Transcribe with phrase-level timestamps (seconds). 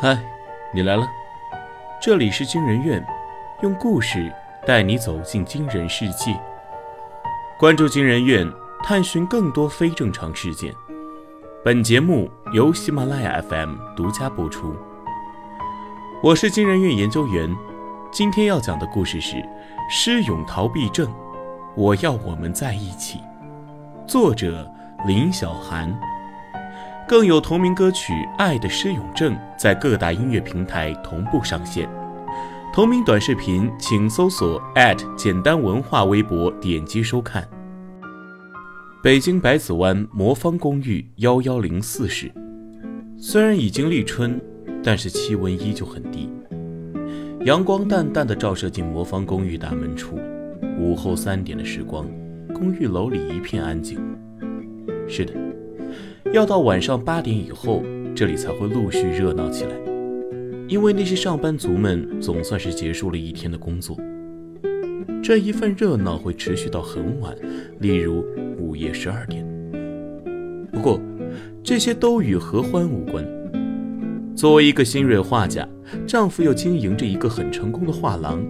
[0.00, 0.16] 嗨，
[0.72, 1.04] 你来了。
[2.00, 3.04] 这里是惊人院，
[3.62, 4.32] 用故事
[4.64, 6.38] 带你走进惊人世界。
[7.58, 8.48] 关注惊人院，
[8.84, 10.72] 探寻更多非正常事件。
[11.64, 14.72] 本节目由喜马拉雅 FM 独家播出。
[16.22, 17.52] 我是惊人院研究员，
[18.12, 19.34] 今天要讲的故事是
[19.90, 21.08] 《施勇逃避症》，
[21.74, 23.18] 我要我们在一起。
[24.06, 24.70] 作者
[25.08, 25.92] 林小涵。
[27.08, 31.88] 更有同名歌曲《爱的施永正》在各大音乐平台同步上线。
[32.70, 34.62] 同名短视频，请搜索
[35.16, 37.48] 简单文化微博，点击收看。
[39.02, 42.30] 北京百子湾魔方公寓幺幺零四室，
[43.16, 44.38] 虽然已经立春，
[44.84, 46.30] 但是气温依旧很低。
[47.46, 50.20] 阳光淡淡的照射进魔方公寓大门处，
[50.78, 52.06] 午后三点的时光，
[52.52, 53.98] 公寓楼里一片安静。
[55.08, 55.47] 是的。
[56.32, 57.82] 要到晚上八点以后，
[58.14, 59.70] 这里才会陆续热闹起来，
[60.68, 63.96] 因为那些上班族们总算是结束了一天的工作。
[65.22, 67.34] 这一份热闹会持续到很晚，
[67.80, 68.24] 例如
[68.58, 69.46] 午夜十二点。
[70.72, 71.00] 不过，
[71.62, 73.26] 这些都与何欢无关。
[74.36, 75.68] 作为一个新锐画家，
[76.06, 78.40] 丈夫又经营着一个很成功的画廊，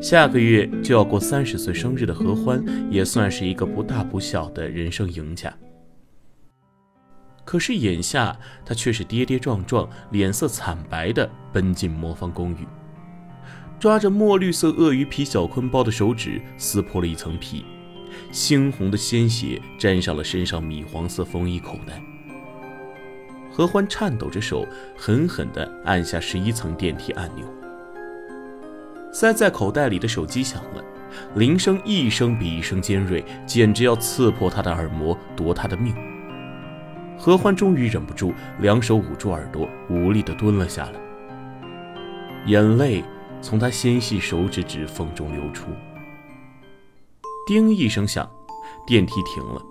[0.00, 5.52] 下个月就要过三十岁生日的何欢，也算是一个不大不小的人生赢家。
[7.50, 12.58] 可是眼下，他却是跌跌撞撞、脸色惨白地奔进魔方公寓，
[13.76, 17.64] 抓着墨绿色鳄鱼皮小坤包的手指撕破了一层皮，
[18.30, 22.00] 猩红的鲜血沾上了身上米黄色风衣口袋。
[23.50, 24.64] 何欢颤抖着手，
[24.96, 27.44] 狠狠地按下十一层电梯按钮。
[29.12, 30.84] 塞在口袋里的手机响了，
[31.34, 35.92] 铃声一声比一声尖锐，简直要刺破他的耳膜，夺他的命。
[37.22, 40.92] 何欢终于忍不住，两手捂住耳朵，无力地蹲了下来。
[42.46, 43.04] 眼泪
[43.42, 45.66] 从他纤细手指指缝中流出。
[47.46, 48.26] 叮一声响，
[48.86, 49.62] 电梯停了，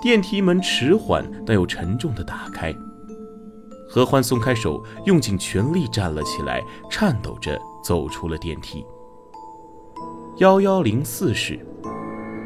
[0.00, 2.74] 电梯门迟缓但又沉重地打开。
[3.86, 8.86] 何欢松开手，用尽全力站了起来，颤抖着走出了电梯。
[10.38, 11.60] 幺幺零四室，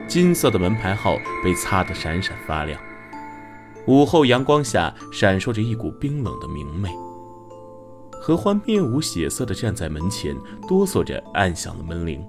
[0.08, 1.14] 金色的门牌号
[1.44, 2.76] 被擦得闪闪发亮。
[3.86, 6.88] 午后阳光下，闪烁着一股冰冷的明媚。
[8.12, 10.34] 何欢面无血色地站在门前，
[10.66, 12.24] 哆嗦着按响了门铃。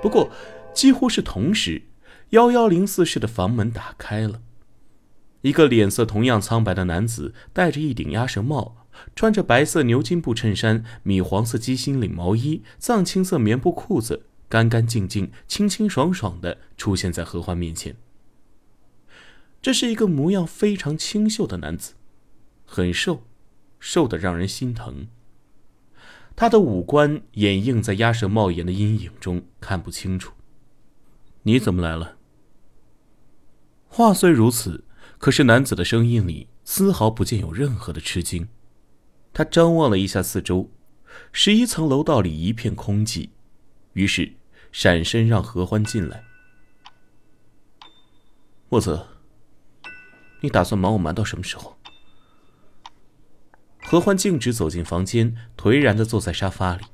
[0.00, 0.30] 不过，
[0.72, 1.82] 几乎是同时，
[2.30, 4.42] 幺幺零四室的房门打开了。
[5.40, 8.76] 一个脸色同样苍白的男子，戴着一顶鸭舌帽，
[9.16, 17.96] 穿着白色牛津布衬衫、米黄色鸡心领毛衣、藏青色棉布裤子，干干净净、清清爽爽地出现在何欢面前。
[19.64, 21.94] 这是一个模样非常清秀的男子，
[22.66, 23.22] 很瘦，
[23.80, 25.08] 瘦得让人心疼。
[26.36, 30.34] 他的五官掩映在鸭舌帽檐的阴影中，看不清楚。
[31.44, 32.18] 你怎么来了？
[33.88, 34.84] 话虽如此，
[35.16, 38.46] 可是男子的声音里丝毫不见有任何的吃惊。
[39.32, 40.70] 他张望了一下四周，
[41.32, 43.30] 十一层楼道里一片空寂，
[43.94, 44.34] 于是
[44.70, 46.22] 闪身让何欢进来。
[48.68, 49.13] 莫泽。
[50.44, 51.74] 你打算瞒我瞒到什么时候？
[53.82, 56.84] 何欢径直走进房间，颓然的坐在沙发里，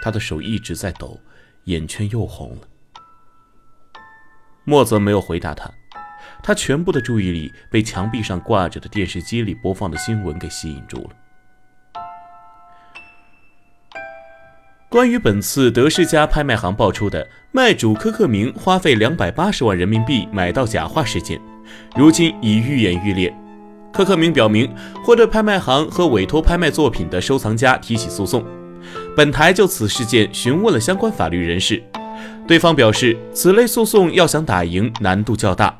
[0.00, 1.18] 他的手一直在抖，
[1.64, 2.68] 眼圈又红了。
[4.62, 5.68] 莫泽没有回答他，
[6.44, 11.10] 他全部的注意力被墙壁上挂着的电视机里播放的新闻给吸引住了。
[14.88, 21.40] 关于本次德世家拍卖行爆出的卖主柯克明花费两百八十万人民币买到假画事件。
[21.96, 23.34] 如今已愈演愈烈，
[23.92, 24.68] 柯克明表明
[25.04, 28.44] 会对拍卖行和委托拍卖作品的收藏家提起诉讼。
[29.16, 31.82] 本台就此事件询问了相关法律人士，
[32.46, 35.74] 对方表示，此类诉讼要想打赢难度较大，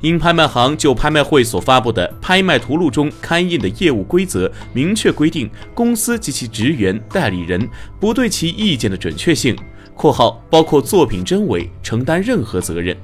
[0.00, 7.68] 因拍卖行就拍卖会所发布的拍卖图录中刊印的业务规则明确规定，公司及其职员、代理人
[8.00, 9.56] 不对其意见的准确性
[9.94, 12.96] （括号包括作品真伪）承担任何责任。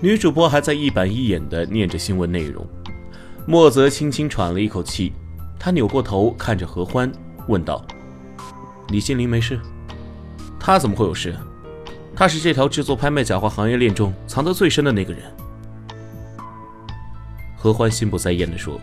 [0.00, 2.64] 女主播还在一板一眼地念着新闻内容，
[3.46, 5.12] 莫泽轻轻喘了一口气，
[5.58, 7.10] 他扭过头看着何欢，
[7.48, 7.84] 问道
[8.90, 9.58] ：“李心凌没事？
[10.60, 11.34] 他怎么会有事？
[12.14, 15.22] 他是这条制作拍卖假画行业链中藏得最深的那个人。”
[17.58, 18.80] 何欢心不在焉地说：“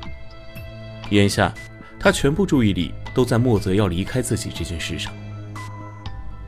[1.12, 1.54] 眼下，
[1.98, 5.14] 他全部注意力都在莫泽要离开自己这件事上。”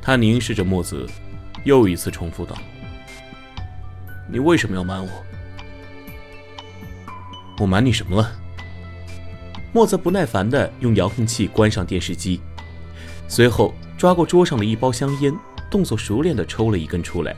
[0.03, 1.05] 他凝视着莫泽，
[1.63, 2.57] 又一次重复道。
[4.29, 5.09] 你为什么要瞒我？
[7.59, 8.31] 我瞒你什么了？
[9.74, 12.41] 莫泽不耐烦地用遥控器关上电视机，
[13.27, 15.33] 随后抓过桌上的一包香烟，
[15.69, 17.35] 动作熟练地抽了一根出来，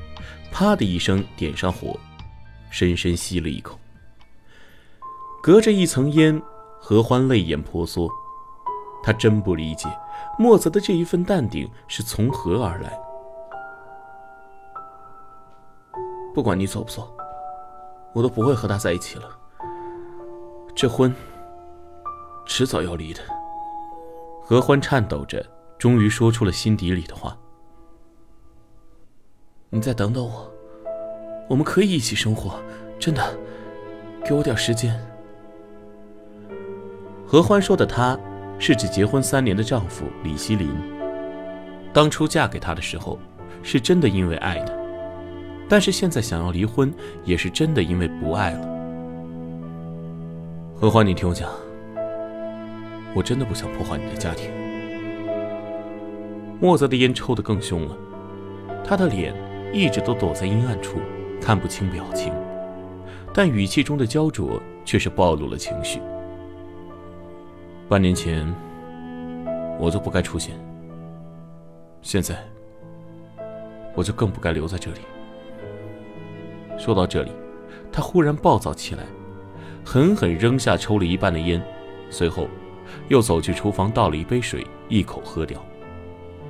[0.52, 2.00] 啪的一声点上火，
[2.70, 3.78] 深深吸了一口。
[5.42, 6.42] 隔着一层烟，
[6.80, 8.10] 何欢泪眼婆娑，
[9.04, 9.88] 他真不理解
[10.38, 12.98] 莫泽的这一份淡定是从何而来。
[16.40, 17.14] 不管你走不走，
[18.14, 19.30] 我都不会和他在一起了。
[20.74, 21.14] 这婚。
[22.46, 23.20] 迟早要离的。
[24.42, 25.46] 何欢颤抖着，
[25.78, 27.38] 终于说出了心底里的话
[29.70, 30.50] ：“你再等等我，
[31.50, 32.58] 我们可以一起生活，
[32.98, 33.38] 真的，
[34.24, 34.98] 给我点时间。”
[37.28, 38.18] 何欢说的“他”，
[38.58, 40.74] 是指结婚三年的丈夫李希林。
[41.92, 43.20] 当初嫁给他的时候，
[43.62, 44.79] 是真的因为爱的，
[45.70, 46.92] 但是现在想要离婚，
[47.24, 48.68] 也是真的因为不爱了。
[50.76, 51.50] 何欢，你听我讲。
[53.14, 54.50] 我真的不想破坏你的家庭。
[56.60, 57.96] 莫泽的烟抽得更凶了，
[58.84, 59.34] 他的脸
[59.72, 61.00] 一直都躲在阴暗处，
[61.42, 62.34] 看不清表情，
[63.34, 66.02] 但语气中的焦灼却是暴露了情绪。
[67.88, 68.52] 半年前，
[69.80, 70.56] 我就不该出现，
[72.02, 72.36] 现在，
[73.96, 75.00] 我就更不该留在这里。
[76.80, 77.32] 说到这里，
[77.92, 79.04] 他忽然暴躁起来，
[79.86, 81.62] 狠狠扔下抽了一半的烟，
[82.10, 82.48] 随后。
[83.08, 85.64] 又走去厨房倒了一杯水，一口喝掉。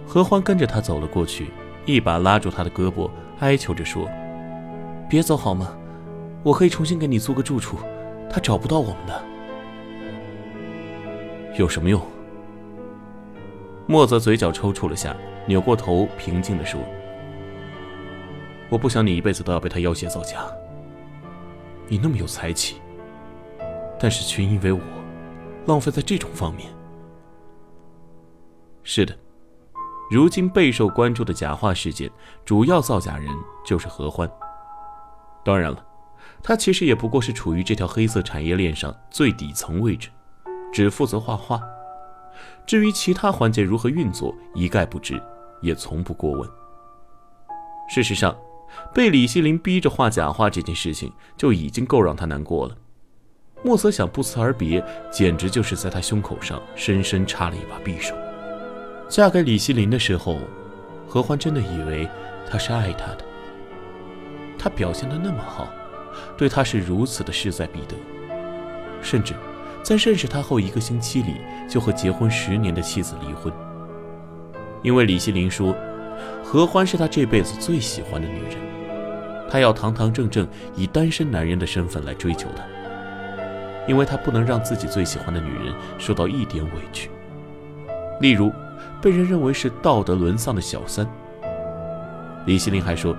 [0.07, 1.47] 何欢跟着他走了过去，
[1.85, 4.07] 一把拉住他的胳膊，哀求着说
[5.09, 5.77] ：“别走好吗？
[6.41, 7.75] 我可以重新给你租个住处，
[8.29, 9.21] 他找不到我们的。
[11.57, 12.01] 有什么用？”
[13.85, 15.13] 莫泽嘴角抽搐了下，
[15.45, 16.79] 扭过头，平静地说
[18.69, 20.45] ：“我不想你一辈子都要被他要挟造假。
[21.87, 22.81] 你那么有才气，
[23.99, 24.79] 但是却因为我……”
[25.67, 26.71] 浪费在这种方面。
[28.81, 29.15] 是的，
[30.09, 32.09] 如今备受关注的假话事件，
[32.43, 33.27] 主要造假人
[33.63, 34.27] 就是何欢。
[35.43, 35.85] 当然了，
[36.41, 40.09] 他其实也不过是处于这条黑色产业链上最底层位置，
[40.73, 41.61] 只负责画画。
[42.65, 45.21] 至于其他环节如何运作，一概不知，
[45.61, 46.49] 也从不过问。
[47.89, 48.35] 事实上，
[48.93, 52.75] 被李希林逼着画假画这件事情，就已经够让他难过了。
[53.63, 58.15] 莫泽想不辞而别，简直就是在他胸口上深深插了一把匕首。
[59.09, 60.39] 嫁给李希林的时候，
[61.07, 62.07] 何欢真的以为
[62.49, 63.25] 他是爱他的。
[64.57, 65.67] 他表现的那么好，
[66.37, 67.95] 对他是如此的势在必得，
[69.01, 69.33] 甚至
[69.81, 71.35] 在认识他后一个星期里
[71.67, 73.51] 就和结婚十年的妻子离婚。
[74.83, 75.75] 因为李希林说，
[76.43, 78.57] 何欢是他这辈子最喜欢的女人，
[79.49, 82.63] 他要堂堂正正以单身男人的身份来追求她。
[83.87, 87.09] 因为他不能让自己最喜欢的女人受到一点委屈，
[88.21, 88.51] 例如
[89.01, 91.09] 被人认为是道德沦丧的小三。
[92.45, 93.15] 李希林还说，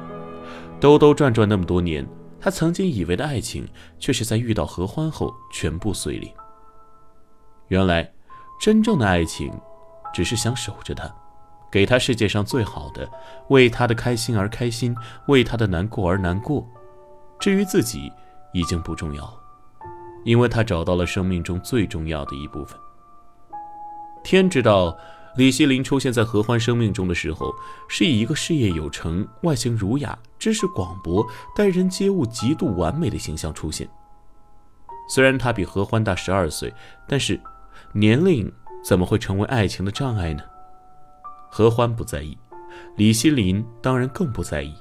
[0.79, 2.07] 兜兜转转那么多年，
[2.39, 3.67] 他曾经以为的爱情，
[3.99, 6.33] 却是在遇到何欢后全部碎裂。
[7.67, 8.09] 原来，
[8.61, 9.53] 真正的爱情，
[10.15, 11.13] 只是想守着她，
[11.71, 13.09] 给他世界上最好的，
[13.49, 14.95] 为他的开心而开心，
[15.27, 16.67] 为他的难过而难过。
[17.39, 18.13] 至于自己，
[18.53, 19.41] 已经不重要。
[20.23, 22.79] 因为他找到了生命中最重要的一部分。
[24.23, 24.95] 天知道，
[25.37, 27.51] 李希林出现在何欢生命中的时候，
[27.89, 33.89] 是以一个事业有成、外形儒雅、知识广博、待人接物极度完美的形象出现。
[35.09, 36.71] 虽然他比何欢大十二岁，
[37.09, 37.41] 但是
[37.95, 38.53] 年龄
[38.85, 40.43] 怎么会成为爱情的障碍呢？
[41.51, 42.39] 何欢不在意，
[42.97, 44.75] 李希林当然更不在意。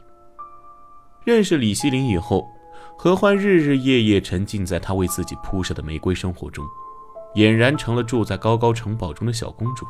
[1.23, 2.47] 认识李希林以后。
[3.01, 6.65] 何欢日日夜夜沉浸在他为自己铺设的玫瑰生活中，
[7.35, 9.85] 俨然成了住在高高城堡中的小公主。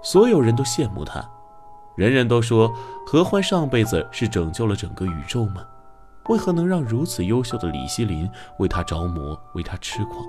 [0.00, 1.28] 所有人都羡慕她，
[1.96, 2.72] 人人都说
[3.04, 5.66] 何欢上辈子是拯救了整个宇宙吗？
[6.28, 10.24] 为何能让如此优秀的李希林为他着魔，为他痴狂？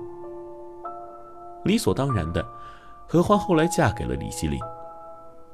[1.62, 2.44] 理所当然的，
[3.06, 4.58] 何欢后来嫁给了李希林，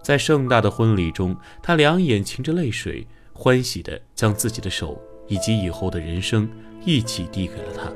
[0.02, 5.00] 在盛大的婚礼中，他两眼噙着泪水，欢喜地将自己的手。
[5.28, 6.46] 以及以后的人生
[6.84, 7.90] 一起递给了他。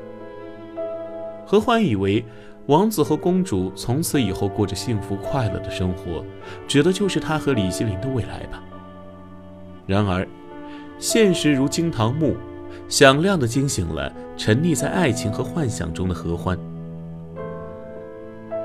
[1.45, 2.25] 何欢以为
[2.65, 6.25] 王子和公主从此以后过着幸福快乐的生活，
[6.67, 8.63] 指的就是他和李希林的未来吧。
[9.85, 10.27] 然而，
[10.97, 12.35] 现实如惊堂木，
[12.89, 16.57] 响亮地惊醒了沉溺在爱情和幻想中的何欢。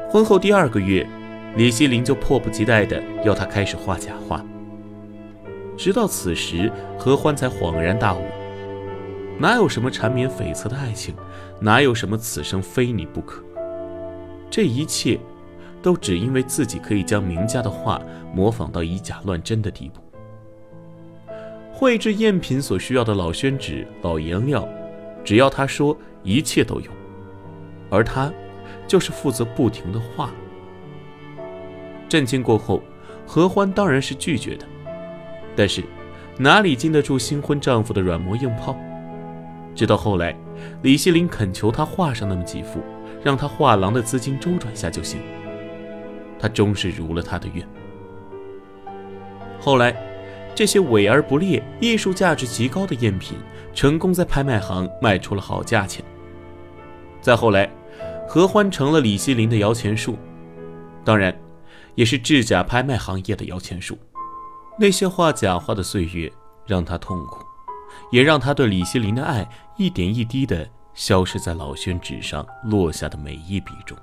[0.09, 1.07] 婚后第二个月，
[1.55, 4.45] 李希林就迫不及待地要他开始画假画。
[5.77, 8.23] 直到此时，何欢才恍然大悟。
[9.39, 11.15] 哪有什么缠绵悱恻的爱情，
[11.61, 13.43] 哪有什么此生非你不可？
[14.51, 15.19] 这一切，
[15.83, 18.01] 都只因为自己可以将名家的画
[18.35, 20.01] 模仿到以假乱真的地步。
[21.73, 24.69] 绘制赝品所需要的老宣纸、老颜料，
[25.25, 26.91] 只要他说，一切都有。
[27.91, 28.33] 而他，
[28.87, 30.31] 就是负责不停的画。
[32.13, 32.83] 震惊过后，
[33.27, 34.67] 何欢当然是拒绝的，
[35.57, 35.83] 但是，
[36.37, 38.77] 哪里经得住新婚丈夫的软磨硬泡？
[39.75, 40.37] 直到后来，
[40.83, 42.83] 李希林恳求他画上那么几幅。
[43.25, 45.21] 让他画廊的资金周转下就行。
[46.39, 47.67] 他终是如了他的愿。
[49.59, 49.97] 后来，
[50.55, 53.39] 这些伪而不劣、艺术价值极高的赝品，
[53.73, 56.05] 成功在拍卖行卖出了好价钱。
[57.23, 57.71] 再后来，
[58.29, 60.19] 何欢成了李希林的摇钱树，
[61.05, 61.35] 当然，
[61.95, 63.99] 也是制假拍卖行业的摇钱树。
[64.79, 66.33] 那些画假画的岁月，
[66.67, 67.45] 让他痛苦，
[68.11, 70.69] 也让他对李希林的爱一点一滴的。
[70.95, 73.97] 消失在老宣纸上落下的每一笔中，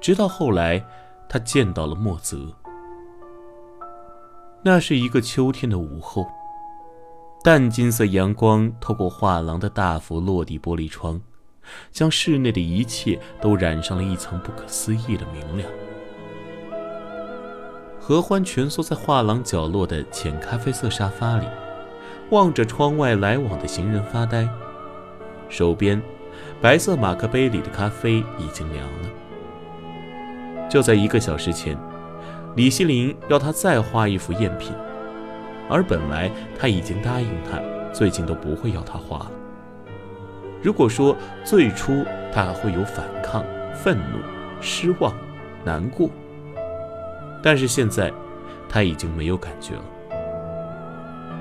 [0.00, 0.82] 直到后来，
[1.28, 2.38] 他见到了莫泽。
[4.62, 6.26] 那是一个秋天的午后，
[7.44, 11.20] 淡金色阳光透过画廊的大幅落地玻璃窗，
[11.92, 15.70] 将室内的一切都染上了一层不可思议的明亮。
[18.02, 21.46] 何欢蜷缩在画廊角落的浅咖啡色沙发里，
[22.30, 24.48] 望着窗外来往的行人发呆。
[25.50, 26.00] 手边，
[26.62, 29.08] 白色马克杯里的咖啡已经凉了。
[30.68, 31.76] 就在一个小时前，
[32.56, 34.72] 李希林要他再画一幅赝品，
[35.68, 37.60] 而本来他已经答应他，
[37.92, 39.30] 最近都不会要他画了。
[40.62, 41.14] 如果说
[41.44, 42.02] 最初
[42.32, 44.18] 他还会有反抗、愤怒、
[44.58, 45.14] 失望、
[45.64, 46.08] 难过，
[47.42, 48.12] 但是现在
[48.68, 49.84] 他已经没有感觉了。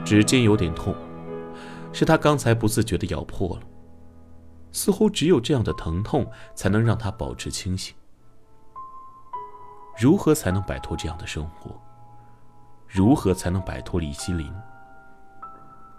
[0.05, 0.95] 指尖有点痛，
[1.91, 3.63] 是他刚才不自觉的咬破了。
[4.71, 7.95] 似乎只有这样的疼痛，才能让他保持清醒。
[9.99, 11.71] 如何才能摆脱这样的生活？
[12.87, 14.51] 如何才能摆脱李希林？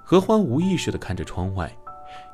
[0.04, 1.70] 何欢无意识地看着窗外，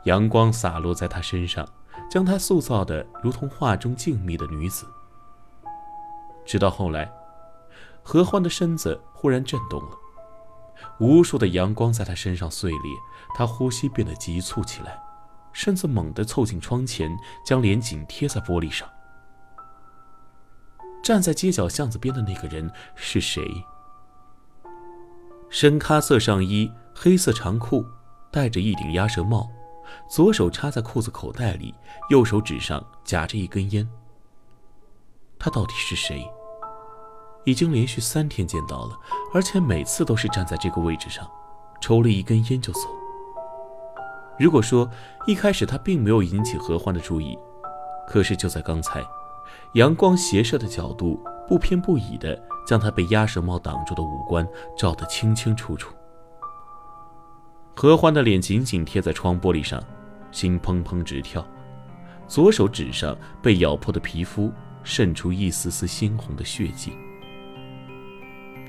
[0.04, 1.66] 阳光洒落在他身上，
[2.10, 4.86] 将他塑造的如同画中静谧的女子。
[6.44, 7.10] 直到后来，
[8.08, 9.90] 何欢的身子忽然震动了，
[11.00, 12.92] 无数的阳光在他身上碎裂，
[13.34, 14.96] 他呼吸变得急促起来。
[15.52, 17.10] 身子猛地凑近窗前，
[17.44, 18.88] 将脸紧贴在玻璃上。
[21.02, 23.42] 站在街角巷子边的那个人是谁？
[25.50, 27.84] 深咖色上衣，黑色长裤，
[28.30, 29.50] 戴着一顶鸭舌帽，
[30.08, 31.74] 左手插在裤子口袋里，
[32.08, 33.88] 右手指上夹着一根烟。
[35.40, 36.24] 他到底是谁？
[37.46, 38.98] 已经连续三天见到了，
[39.32, 41.24] 而且每次都是站在这个位置上，
[41.80, 42.80] 抽了一根烟就走。
[44.36, 44.90] 如果说
[45.28, 47.38] 一开始他并没有引起何欢的注意，
[48.08, 49.00] 可是就在刚才，
[49.74, 52.36] 阳光斜射的角度不偏不倚的
[52.66, 55.94] 将他被鸭舌帽挡住的五官照得清清楚楚。
[57.76, 59.80] 何欢的脸紧紧贴在窗玻璃上，
[60.32, 61.46] 心砰砰直跳，
[62.26, 66.92] 左手指上被咬破的皮肤渗出一丝丝鲜红的血迹。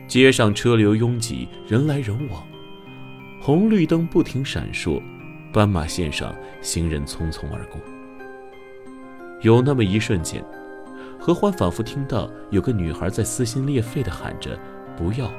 [0.07, 2.41] 街上车流拥挤，人来人往，
[3.41, 5.01] 红绿灯不停闪烁。
[5.51, 7.79] 斑马线上，行人匆匆而过。
[9.41, 10.43] 有那么一瞬间，
[11.19, 14.57] 何欢仿佛听到有个女孩在撕心裂肺地喊着
[14.95, 15.29] ：“不要，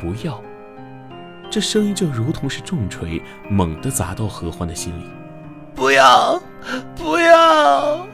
[0.00, 0.40] 不要！”
[1.50, 5.04] 这声音就如同是重锤，猛地砸到何欢的心里。
[5.74, 6.40] “不要，
[6.96, 8.06] 不要！”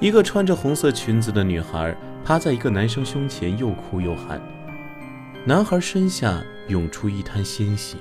[0.00, 4.40] 一个穿着红色裙子的女孩趴在一个男生胸前，又哭又喊。
[5.44, 7.96] 男孩身下涌出一滩鲜血。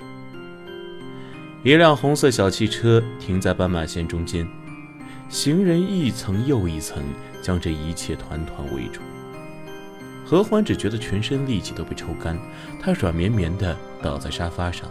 [1.64, 4.48] 一辆红色小汽车停在斑马线中间，
[5.28, 7.04] 行人一层又一层
[7.42, 9.02] 将这一切团团围住。
[10.24, 12.38] 何欢只觉得全身力气都被抽干，
[12.80, 14.88] 他软绵绵地倒在沙发上，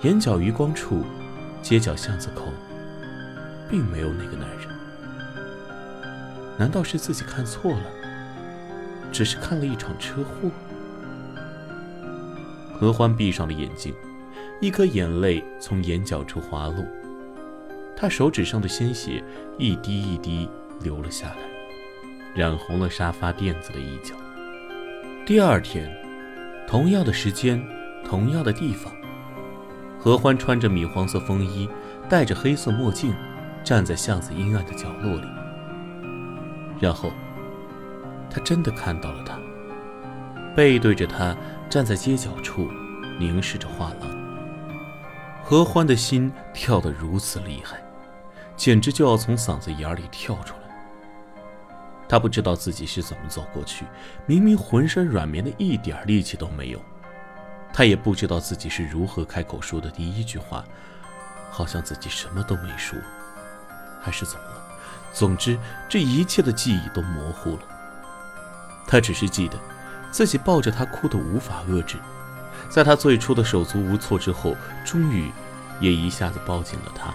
[0.00, 1.04] 眼角余光处，
[1.60, 2.46] 街角巷子口，
[3.68, 4.68] 并没有那个男人。
[6.56, 7.84] 难道是自己看错了？
[9.12, 10.50] 只是看了一场车祸？
[12.84, 13.94] 何欢闭上了眼睛。
[14.60, 16.84] 一颗眼泪从眼角处滑落，
[17.96, 19.24] 他手指上的鲜血
[19.56, 20.46] 一滴一滴
[20.82, 21.36] 流了下来，
[22.34, 24.14] 染红了沙发垫子的一角。
[25.24, 25.90] 第二天，
[26.68, 27.62] 同样的时间，
[28.04, 28.92] 同样的地方，
[29.98, 31.66] 何欢穿着米黄色风衣，
[32.06, 33.14] 戴着黑色墨镜，
[33.64, 35.26] 站在巷子阴暗的角落里。
[36.78, 37.10] 然后，
[38.30, 39.38] 他真的看到了他，
[40.54, 41.34] 背对着他
[41.74, 42.70] 站在街角处，
[43.18, 44.08] 凝视着画廊。
[45.42, 47.82] 何欢的心跳得如此厉害，
[48.56, 50.60] 简直就要从嗓子眼里跳出来。
[52.08, 53.84] 他不知道自己是怎么走过去，
[54.24, 56.80] 明明浑身软绵的一点力气都没有。
[57.72, 60.64] 他也不知道自己是如何开口说的第一句话，
[61.50, 62.96] 好像自己什么都没说，
[64.00, 64.62] 还是怎么了？
[65.12, 67.62] 总之，这一切的记忆都模糊了。
[68.86, 69.58] 他只是记得，
[70.14, 71.96] 自己抱着他哭得无法遏制，
[72.68, 74.54] 在他最初的手足无措之后，
[74.84, 75.28] 终于
[75.80, 77.12] 也一下子抱紧了他。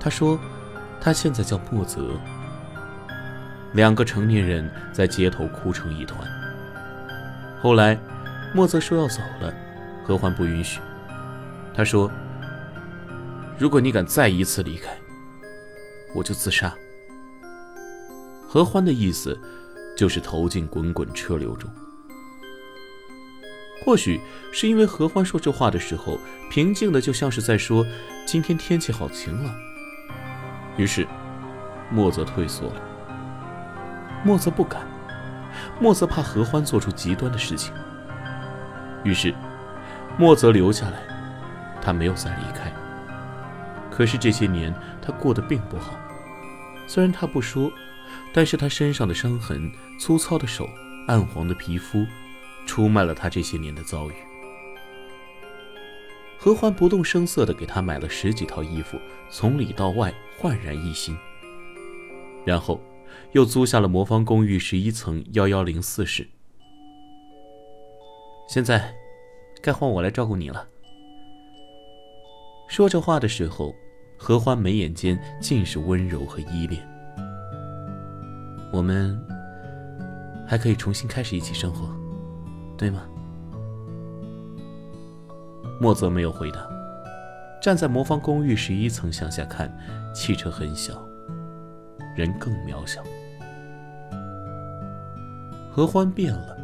[0.00, 0.40] 他说，
[0.98, 2.18] 他现在叫莫泽。
[3.74, 6.18] 两个成年人在街头哭成一团。
[7.62, 7.98] 后来。
[8.52, 9.54] 莫泽说要走了，
[10.04, 10.80] 何欢不允许。
[11.72, 12.10] 他说
[13.56, 14.90] ：“如果你敢再一次离开，
[16.12, 16.74] 我就自杀。”
[18.48, 19.40] 何欢的意思
[20.00, 21.70] 就是投进滚滚车流中。
[23.84, 24.18] 或许
[24.50, 26.18] 是因为何欢说这话的时候
[26.50, 27.86] 平静的，就像是在说
[28.24, 29.54] ：“今天天气好晴朗。”
[30.78, 31.06] 于是，
[31.90, 32.80] 莫泽退缩了。
[34.24, 34.86] 莫泽不敢，
[35.78, 37.74] 莫泽怕何欢做出极端的事情。
[39.04, 39.34] 于是，
[40.16, 41.02] 莫泽留下来，
[41.82, 42.72] 他没有再离开。
[43.90, 45.92] 可是这些年他过得并不好，
[46.86, 47.70] 虽然他不说，
[48.32, 50.66] 但是他身上的伤痕、粗糙的手、
[51.06, 52.06] 暗黄的皮肤，
[52.64, 54.14] 出卖了他这些年的遭遇。
[56.38, 61.14] 何欢不动声色地给他买了十几套衣服，从里到外焕然一新。
[62.46, 62.80] 然后，
[63.32, 66.26] 又租下了魔方公寓十一层幺幺零四室。
[68.48, 68.94] 现在，
[69.60, 70.66] 该换我来照顾你了。
[72.68, 73.74] 说这话的时候，
[74.16, 76.82] 何欢眉眼间尽是温柔和依恋。
[78.72, 79.20] 我们
[80.50, 81.88] 还可以重新开始一起生活，
[82.76, 83.02] 对吗？
[85.80, 86.68] 莫泽没有回答，
[87.62, 89.72] 站在魔方公寓十一层向下看，
[90.12, 91.06] 汽车很小，
[92.16, 93.00] 人更渺小。
[95.70, 96.56] 何欢变了。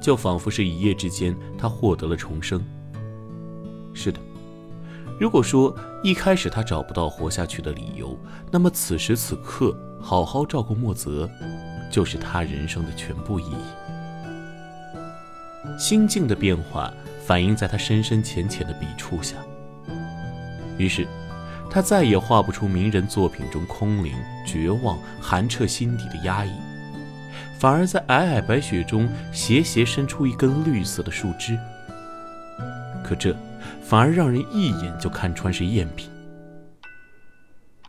[0.00, 2.60] 就仿佛是一夜之间，他获得了重生。
[3.94, 4.18] 是的，
[5.20, 8.18] 如果说一开始他找不到活下去的理由，
[8.50, 11.30] 那么此时此刻好好照顾莫泽，
[11.90, 13.56] 就是他人生的全部意义。
[15.78, 16.92] 心境的变化
[17.26, 19.36] 反映在他深深浅浅的笔触下，
[20.76, 21.06] 于是
[21.70, 24.12] 他再也画不出名人作品中空灵、
[24.46, 26.50] 绝望、寒彻心底的压抑。
[27.58, 31.58] 反而在皑皑白雪中斜斜伸出一根绿色的树枝，
[33.04, 33.36] 可这
[33.82, 36.08] 反而让人一眼就看穿是赝品。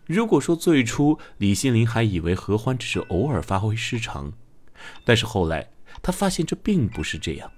[0.09, 4.33] 如果说最初李心凌还以为何欢只是偶尔发挥失常，
[5.05, 5.69] 但是后来
[6.01, 7.51] 他发现这并不是这样。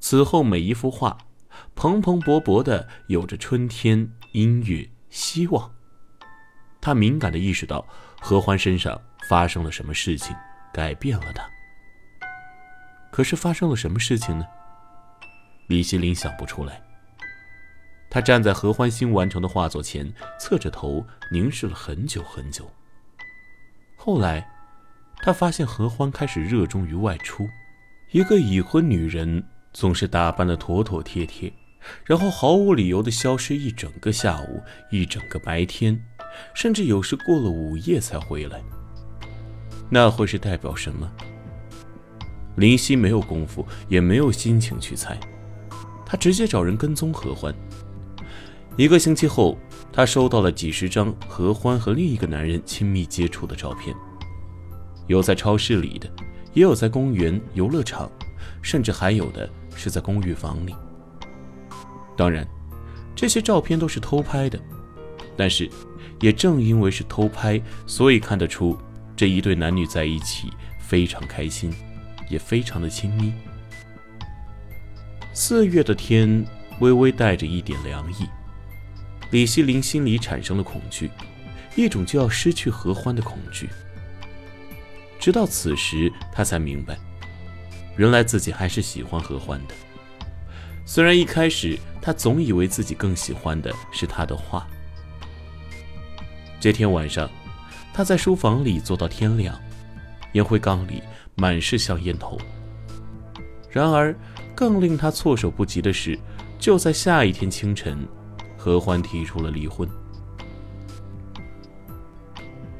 [0.00, 1.18] 此后每一幅画，
[1.74, 5.70] 蓬蓬勃勃的有着春天、音乐、希望。
[6.80, 7.86] 他敏感的意识到
[8.22, 10.34] 何欢身上发生了什么事情。
[10.72, 11.42] 改变了他。
[13.10, 14.44] 可是发生了什么事情呢？
[15.68, 16.85] 李希林想不出来。
[18.08, 22.70] 他站在何欢新完成的画作前，侧着头凝视了很久很久。
[23.96, 24.48] 后来，
[25.22, 27.48] 他发现何欢开始热衷于外出。
[28.12, 31.52] 一个已婚女人总是打扮的妥妥帖帖，
[32.04, 36.00] 然后毫无理由的消失一整个下午、一整个白天，
[36.54, 38.62] 甚至有时过了午夜才回来。
[39.90, 41.10] 那会是代表什么？
[42.54, 45.18] 林夕没有功夫，也没有心情去猜，
[46.06, 47.54] 他直接找人跟踪何欢。
[48.76, 49.56] 一个星期后，
[49.90, 53.96] 他收到了几十张何欢和另一个男人亲密接触的照片，
[55.06, 56.10] 有在超市里的，
[56.52, 58.10] 也有在公园、游乐场，
[58.60, 60.74] 甚至还有的是在公寓房里。
[62.18, 62.46] 当然，
[63.14, 64.60] 这些照片都是偷拍的，
[65.38, 65.70] 但是
[66.20, 68.76] 也正因为是偷拍，所以看得出。
[69.16, 71.72] 这一对男女在一起非常开心，
[72.28, 73.32] 也非常的亲密。
[75.32, 76.44] 四月的天
[76.80, 78.28] 微微带着一点凉意，
[79.30, 81.10] 李希林心里产生了恐惧，
[81.74, 83.68] 一种就要失去合欢的恐惧。
[85.18, 86.98] 直到此时，他才明白，
[87.96, 89.74] 原来自己还是喜欢合欢的。
[90.84, 94.66] 虽然一开始他总以为自己更喜欢的是他的画。
[96.60, 97.30] 这天晚上。
[97.94, 99.58] 他在书房里坐到天亮，
[100.32, 101.02] 烟灰缸里
[101.34, 102.38] 满是香烟头。
[103.70, 104.14] 然而，
[104.54, 106.18] 更令他措手不及的是，
[106.58, 108.06] 就在下一天清晨，
[108.66, 109.88] 何欢提出了离婚。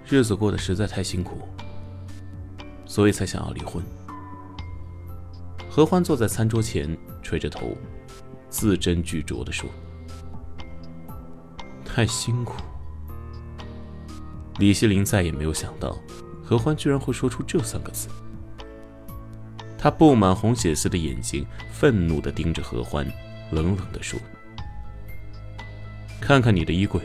[0.05, 1.49] 日子过得实在太辛苦，
[2.85, 3.81] 所以才想要离婚。
[5.71, 7.77] 何欢坐在餐桌前，垂着头，
[8.51, 9.71] 字斟句酌地说
[11.87, 12.57] ：“太辛苦。”
[14.59, 15.97] 李希林再也没有想到，
[16.43, 18.09] 何欢居然会说出这三个字。
[19.79, 23.07] 他布满红血丝的眼睛愤怒地盯着何欢，
[23.53, 24.19] 冷冷地说
[26.21, 27.01] ：“看看你的衣柜，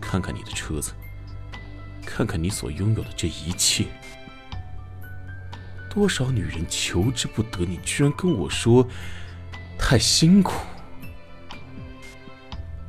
[0.00, 0.92] 看看你的车子，
[2.04, 3.86] 看看你所拥有的这一切。
[5.88, 8.86] 多少女人求之不得，你居然跟我说
[9.78, 10.52] 太辛苦。”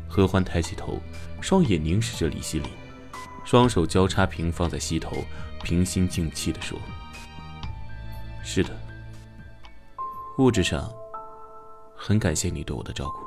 [0.08, 1.02] 何欢抬起头，
[1.40, 2.70] 双眼凝视着李希林，
[3.46, 5.24] 双手交叉平放在膝头，
[5.64, 6.78] 平心静气地说。
[8.44, 8.70] 是的，
[10.38, 10.92] 物质上
[11.96, 13.21] 很感谢你对我的照顾，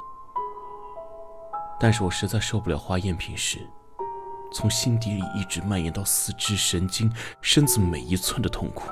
[1.84, 3.58] 但是我实在受不了化验品时
[4.50, 8.88] 从心底里一直蔓延到四肢、神经、身子每一寸的痛苦。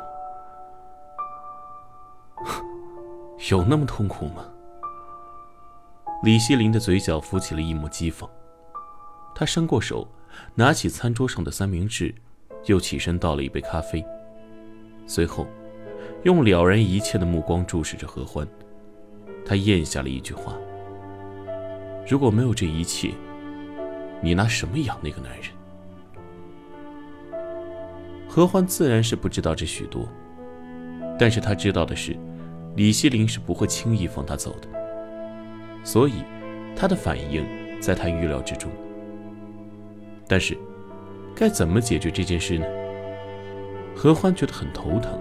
[3.48, 4.44] 有那么痛苦吗？
[6.22, 8.28] 李希林的嘴角浮起了一抹讥讽，
[9.34, 10.06] 他伸过手，
[10.54, 12.14] 拿起餐桌上的三明治，
[12.66, 14.04] 又起身倒了一杯咖啡，
[15.06, 15.46] 随后。
[16.24, 18.46] 用了然一切的目光注视着何欢，
[19.46, 20.52] 他咽下了一句话
[22.06, 23.12] ：“如果没有这一切，
[24.20, 25.50] 你拿什么养那个男人？”
[28.28, 30.08] 何欢自然是不知道这许多，
[31.18, 32.16] 但是他知道的是，
[32.76, 34.68] 李希林是不会轻易放他走的，
[35.84, 36.24] 所以
[36.74, 37.46] 他的反应
[37.80, 38.70] 在他预料之中。
[40.26, 40.56] 但是，
[41.34, 42.66] 该怎么解决这件事呢？
[43.94, 45.20] 何欢觉得很头疼。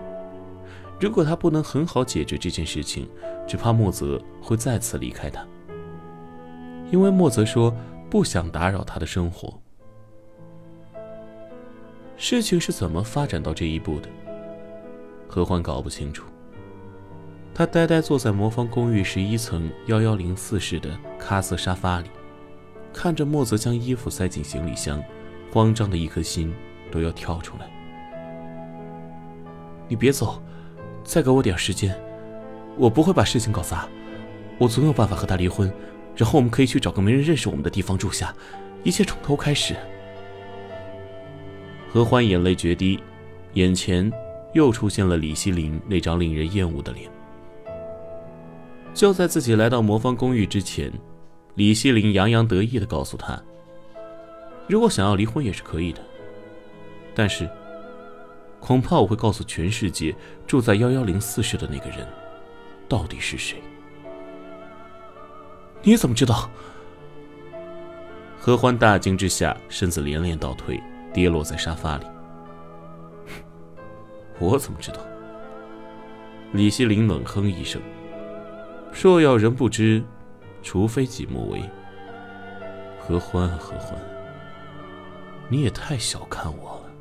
[0.98, 3.10] 如果他不能很好解决这件事情，
[3.46, 5.46] 只怕莫泽会再次离开他。
[6.92, 7.76] 因为莫泽说
[8.10, 9.60] 不想打扰他的生活。
[12.18, 14.10] 事情是怎么发展到这一步的？
[15.28, 16.26] 何欢搞不清楚。
[17.54, 22.10] 他呆呆坐在魔方公寓十一层幺幺零四室的咖色沙发里，
[22.94, 25.04] 看着莫泽将衣服塞进行李箱，
[25.52, 26.54] 慌张的一颗心
[26.92, 27.70] 都要跳出来。
[29.88, 30.42] 你别走。
[31.04, 32.00] 再给我点时间，
[32.78, 33.88] 我不会把事情搞砸，
[34.60, 35.70] 我总有办法和他离婚，
[36.16, 38.34] 然后我们可以去找个没人认识我们的地方住下，
[38.84, 39.76] 一切从头开始。
[41.90, 43.00] 何欢眼泪决堤，
[43.54, 44.12] 眼前
[44.54, 47.10] 又出现了李希林那张令人厌恶的脸。
[48.94, 50.92] 就在自己来到魔方公寓之前，
[51.56, 53.42] 李希林洋洋得意地告诉他
[54.68, 56.02] ：“如果想要离婚也是可以的，
[57.16, 57.50] 但是……”
[58.62, 62.08] 恐怕我会告诉全世界，住在幺幺零四室的那个人，
[62.88, 63.60] 到底是谁？
[65.84, 66.50] 你怎么知道？
[68.40, 70.82] 何欢大惊之下，身子连连倒退，
[71.14, 72.06] 跌落在沙发里。
[74.40, 75.00] 我怎么知道？
[76.54, 77.82] 李希林冷哼一声
[78.94, 80.04] ：“若要人不知，
[80.62, 81.62] 除非己莫为。”
[83.00, 83.98] 何欢，何欢，
[85.50, 86.92] 你也太小看我了。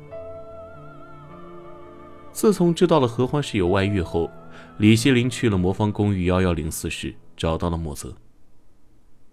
[2.31, 4.31] 自从知道了何欢是有外遇后，
[4.77, 8.15] 李希林去了魔方公寓幺幺零四室，找到了莫泽。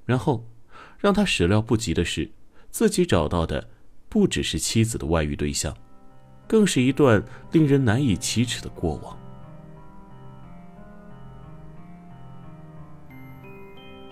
[0.09, 0.42] 然后，
[0.99, 2.31] 让他始料不及的是，
[2.71, 3.68] 自己找到的
[4.09, 5.77] 不只是妻子的外遇对象，
[6.47, 9.14] 更是一段令人难以启齿的过往。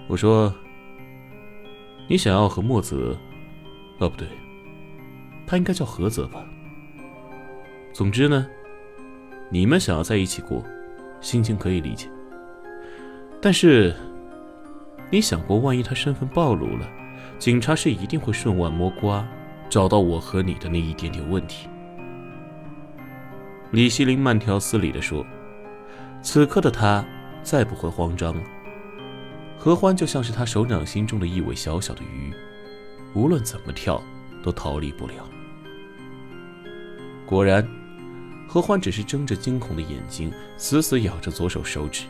[0.07, 0.55] 我说
[2.11, 3.17] ：“你想要和莫泽……
[3.99, 4.29] 哦，不对，
[5.47, 6.45] 他应该叫何泽吧？
[7.95, 8.47] 总之呢。”
[9.49, 10.63] 你们想要在一起过，
[11.23, 12.11] 心情可以理解。
[13.41, 13.97] 但是，
[15.11, 16.89] 你想过，万一他身份暴露了，
[17.39, 19.27] 警察是一定会顺腕摸瓜，
[19.69, 21.69] 找到我和你的那一点点问题。
[23.71, 25.25] 李希林慢条斯理地说
[26.23, 27.05] ：“此刻的他
[27.43, 28.43] 再不会慌张了。
[29.59, 32.33] 何欢就像是他手掌心中的一尾小小的鱼，
[33.15, 34.03] 无论怎么跳，
[34.43, 35.15] 都逃离不了。”
[37.27, 37.67] 果然。
[38.49, 42.05] 何欢只是睁着惊恐的眼睛，死死咬着左手手指，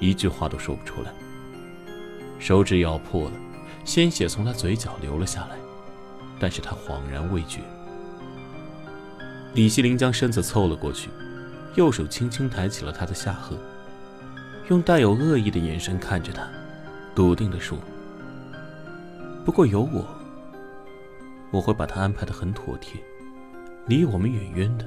[0.00, 1.12] 一句话都说不出来。
[2.38, 3.32] 手指咬破了，
[3.84, 5.56] 鲜血从他嘴角流了下来，
[6.38, 7.60] 但是他恍然未觉。
[9.54, 11.10] 李希林将身子凑了过去，
[11.74, 13.56] 右手轻轻抬起了他的下颌，
[14.68, 16.46] 用带有恶意的眼神看着他，
[17.14, 17.76] 笃定地说
[19.44, 20.06] ：“不过有我，
[21.50, 23.00] 我会把他安排的很妥帖，
[23.86, 24.84] 离我们远远的。”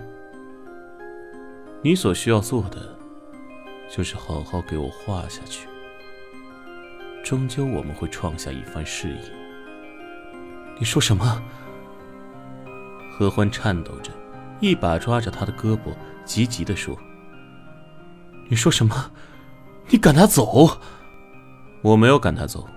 [1.84, 2.96] 你所需要做的，
[3.90, 5.68] 就是好好给我画下去。
[7.24, 9.22] 终究我们会创下一番事业。
[10.78, 11.42] 你说什么？
[13.12, 14.12] 何欢颤抖着，
[14.60, 15.94] 一把抓着他的胳膊，
[16.26, 16.98] 急急地说
[18.50, 19.12] ：“你说什么？
[19.90, 20.80] 你赶他走？
[21.84, 22.68] 我没有赶他走，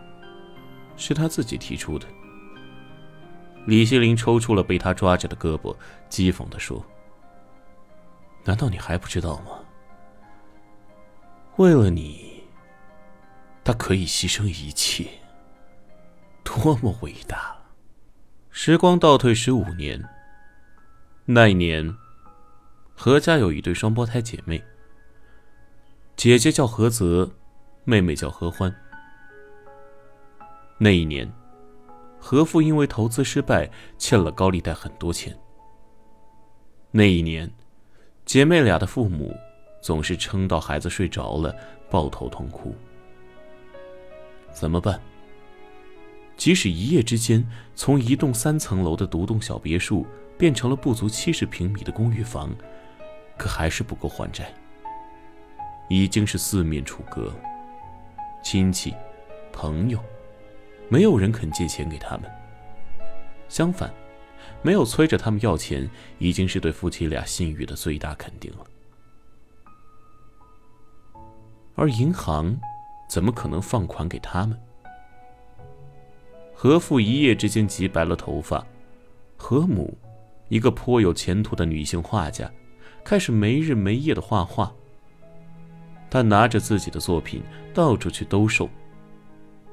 [0.96, 2.06] 是他自己提出的。
[3.66, 5.74] 李希林抽出了被他抓着的胳膊，
[6.10, 6.84] 讥讽地说
[8.44, 9.52] ：“难道你还不知道吗？
[11.56, 12.33] 为了你，
[13.64, 15.08] 他可以牺牲一切，
[16.44, 17.56] 多么伟大！”
[18.50, 20.02] 时光倒退十五年，
[21.24, 21.96] 那一年，
[22.94, 24.62] 何家有一对双胞胎姐妹，
[26.14, 27.32] 姐姐叫何泽，
[27.84, 28.74] 妹妹叫何欢。
[30.78, 31.32] 那一年。
[32.26, 35.36] 何父因为投资失败，欠了高利贷很多钱。
[36.90, 37.52] 那一年，
[38.24, 39.36] 姐妹俩的父母
[39.82, 41.54] 总是撑到孩子睡着了，
[41.90, 42.74] 抱头痛哭。
[44.54, 44.98] 怎么办？
[46.36, 50.06] 即使一夜之间从一栋三层楼的独栋小别墅
[50.38, 52.54] 变成了不足七十平米的公寓房，
[53.36, 54.52] 可还是不够还债。
[55.88, 57.32] 已经是四面楚歌，
[58.42, 58.94] 亲戚、
[59.52, 59.98] 朋友。
[60.88, 62.30] 没有人肯借钱给他们。
[63.48, 63.92] 相反，
[64.62, 65.88] 没有催着他们要钱，
[66.18, 68.66] 已经是对夫妻俩信誉的最大肯定了。
[71.74, 72.58] 而银行
[73.08, 74.58] 怎么可能放款给他们？
[76.54, 78.64] 何父一夜之间急白了头发，
[79.36, 79.96] 何母，
[80.48, 82.50] 一个颇有前途的女性画家，
[83.04, 84.72] 开始没日没夜的画画。
[86.10, 87.42] 她拿着自己的作品
[87.74, 88.68] 到处去兜售。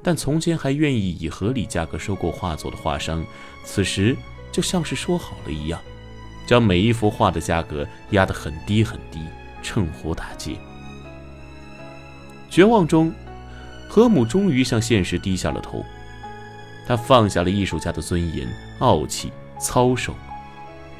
[0.03, 3.23] 但从前还愿意以合理价格收购画作的画商，
[3.63, 4.17] 此时
[4.51, 5.79] 就像是说好了一样，
[6.47, 9.19] 将每一幅画的价格压得很低很低，
[9.61, 10.55] 趁火打劫。
[12.49, 13.13] 绝望中，
[13.93, 15.83] 何母终于向现实低下了头，
[16.87, 18.47] 她放下了艺术家的尊严、
[18.79, 20.15] 傲气、操守，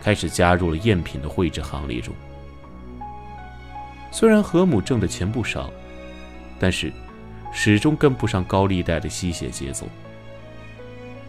[0.02, 2.14] 开始加入了赝品的绘制行列中。
[4.12, 5.72] 虽然何母挣的钱不少，
[6.60, 6.92] 但是。
[7.54, 9.86] 始终跟不上高利贷的吸血节奏。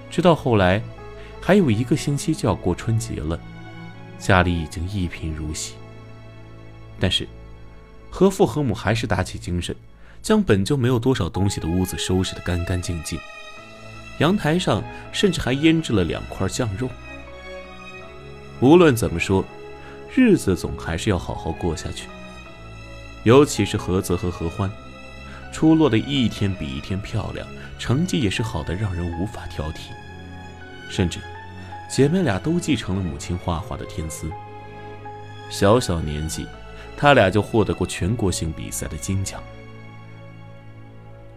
[0.08, 0.80] 直到后来，
[1.40, 3.38] 还有一个星期就要过春节了，
[4.18, 5.74] 家里已经一贫如洗。
[7.00, 7.26] 但是，
[8.08, 9.74] 何父何母还是打起精神，
[10.22, 13.18] 将本就没有多少东西的屋子收拾得干干净净。
[14.18, 16.88] 阳台上甚至还腌制了两块酱肉。
[18.60, 19.44] 无论怎么说，
[20.14, 22.06] 日子总还是要好好过下去。
[23.24, 24.70] 尤其是何泽和何欢。
[25.52, 27.46] 出落的一天比一天漂亮，
[27.78, 29.90] 成绩也是好的让人无法挑剔。
[30.88, 31.18] 甚至，
[31.90, 34.30] 姐妹俩都继承了母亲画画的天资。
[35.50, 36.46] 小小年纪，
[36.96, 39.42] 她俩就获得过全国性比赛的金奖。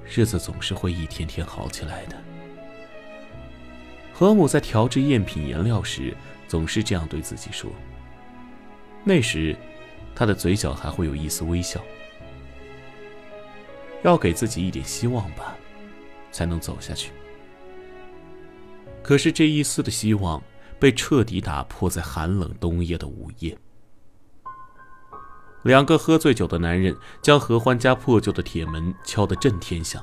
[0.08, 2.16] 日子总是会一天天好起来的。
[4.14, 6.16] 何母在调制赝品颜料时，
[6.48, 7.70] 总是这样对自己说。
[9.04, 9.56] 那时，
[10.16, 11.84] 她的嘴角还会有一丝微笑。
[14.04, 15.56] 要给自己一点希望吧，
[16.32, 17.12] 才能走下去。
[19.04, 20.42] 可是这一丝的希望
[20.80, 23.58] 被彻底打破在寒冷冬夜的午夜。
[25.66, 30.00] 两个喝醉酒的男人将何欢家破旧的铁门敲得震天响。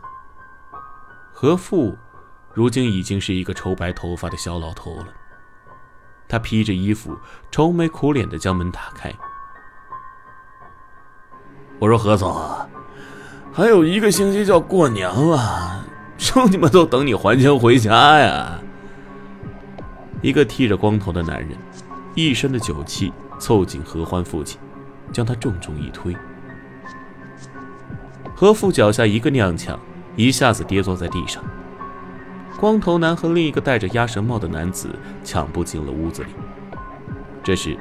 [1.32, 1.96] 何父
[2.52, 5.06] 如今已经是一个愁白头发的小老头了。
[6.28, 7.16] 他披着衣服，
[7.52, 9.14] 愁眉苦脸的将门打开。
[11.78, 12.36] 我说何总。
[13.52, 15.84] 还有一个星期就要过年了，
[16.18, 18.58] 兄弟们都等你还钱回家呀！
[20.22, 21.50] 一个剃着光头的男人，
[22.16, 24.58] 一身的酒气，凑近何欢父亲，
[25.12, 26.16] 将他重重一推。
[28.34, 29.78] 何父脚下一个踉跄，
[30.16, 31.42] 一下子跌坐在地上。
[32.58, 34.88] 光头男和另一个戴着鸭舌帽的男子
[35.24, 36.28] 抢步进了屋子里。
[37.42, 37.76] 这时，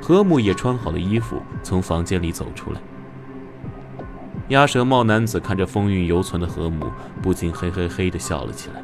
[0.00, 2.80] 何母也穿好了衣服，从房间里走出来。
[4.48, 6.90] 鸭舌帽男子看着风韵犹存的何母，
[7.22, 8.82] 不禁嘿嘿嘿地笑了起来。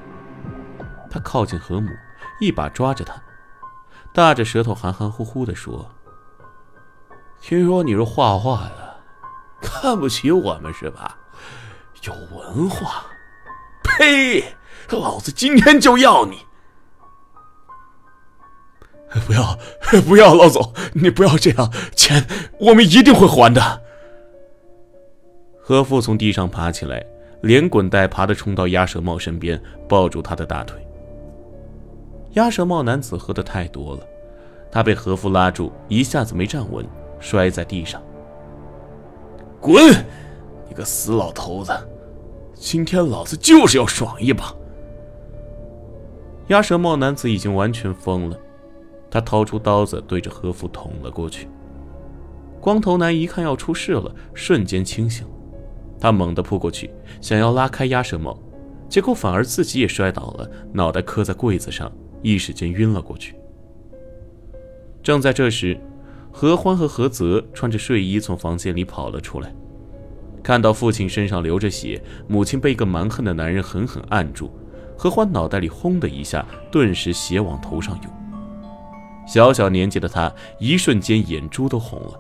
[1.11, 1.89] 他靠近何母，
[2.41, 3.15] 一把抓着她，
[4.13, 5.91] 大着舌头含含糊糊地说
[7.41, 8.97] ：“听说你是画画的，
[9.61, 11.17] 看不起我们是吧？
[12.05, 13.07] 有文化？
[13.83, 14.45] 呸！
[14.91, 16.39] 老子今天就要你！
[19.27, 19.59] 不要，
[20.07, 22.27] 不要，老总，你不要这样，钱
[22.61, 23.83] 我们一定会还的。”
[25.61, 27.05] 何父从地上爬起来，
[27.43, 30.85] 连滚带爬的冲到鸭舌帽身边，抱住他的大腿。
[32.35, 34.03] 鸭舌帽男子喝的太多了，
[34.71, 36.87] 他被何父拉住，一下子没站稳，
[37.21, 38.03] 摔在地上。
[39.61, 39.75] 滚！
[40.69, 41.73] 你个死老头子！
[42.55, 44.55] 今天老子就是要爽一把！
[46.49, 48.39] 鸭舌帽男子已经完全疯了，
[49.11, 51.49] 他掏出刀子对着何福捅了过去。
[52.61, 55.27] 光头男一看要出事了，瞬间清醒。
[55.99, 58.39] 他猛地扑过去，想要拉开鸭舌帽，
[58.89, 61.91] 结果反而自己也摔倒了，脑袋磕在柜子上，
[62.23, 63.35] 一时间晕了过去。
[65.03, 65.79] 正在这时，
[66.41, 69.55] 何欢和何泽穿着睡衣从房间里跑了出来，
[70.43, 74.51] 看到父亲身上流着血，母亲被一个蛮横的男人狠狠按住，
[74.97, 78.11] 何欢脑袋里轰的一下，顿时血往头上涌。
[79.29, 82.19] 小小年纪的他，一瞬间眼珠都红了，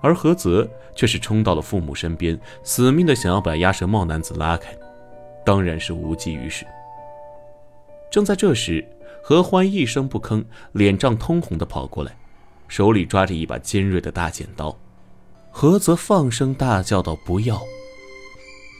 [0.00, 4.74] 而何泽却是冲到了父母身边，死命的想要把鸭舌帽男子拉开，
[5.44, 6.64] 当然是无济于事。
[8.10, 8.82] 正在这时，
[9.22, 12.16] 何欢一声不吭，脸涨通红的跑过来，
[12.68, 14.78] 手里抓着一把尖锐的大剪刀。
[15.50, 17.60] 何泽放声大叫道：“不要！”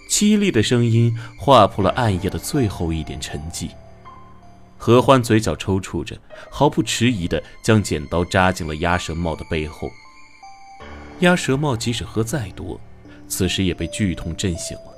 [0.09, 3.71] 凄厉的声音划破了暗夜的最后一点沉寂。
[4.77, 6.17] 何欢嘴角抽搐着，
[6.51, 9.91] 毫不迟疑地将剪刀扎进了鸭舌帽的背后。
[11.21, 12.81] 鸭舌帽即使喝再多，
[13.27, 14.95] 此时也被剧痛震醒了。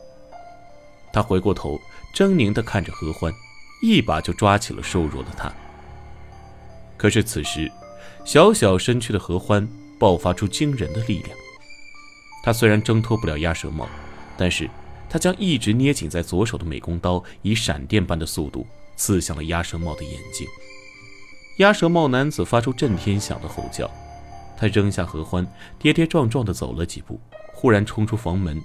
[1.13, 1.81] 他回过头，
[2.15, 3.33] 狰狞地看着何欢。
[3.83, 5.51] 一把就抓起了瘦弱的他。
[6.99, 7.73] 可是此时，
[8.25, 11.31] 小小身躯的何欢爆发出惊人的力量。
[12.43, 13.89] 他虽然挣脱不了鸭舌帽，
[14.37, 14.69] 但是
[15.09, 20.47] 他将一直捏紧在左手的美工刀以闪电般的速度刺向了鸭舌帽的眼睛。
[21.59, 23.91] 鸭舌帽男子发出震天响的吼叫，
[24.57, 25.47] 他扔下何欢，
[25.79, 27.21] 跌跌撞撞地走了几步，
[27.53, 28.59] 忽然冲出房门，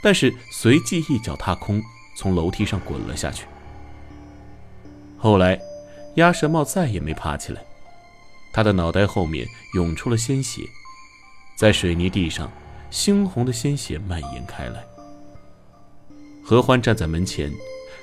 [0.00, 1.82] 但是随即一脚踏空，
[2.16, 3.46] 从楼梯上滚了下去。
[5.16, 5.60] 后来，
[6.14, 7.60] 鸭舌帽再也没爬起来，
[8.52, 10.62] 他的脑袋后面涌出了鲜血，
[11.56, 12.50] 在水泥地上，
[12.90, 14.84] 猩红的鲜血蔓延开来。
[16.44, 17.52] 何欢站在门前，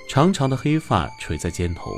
[0.09, 1.91] 长长的黑发垂在肩头，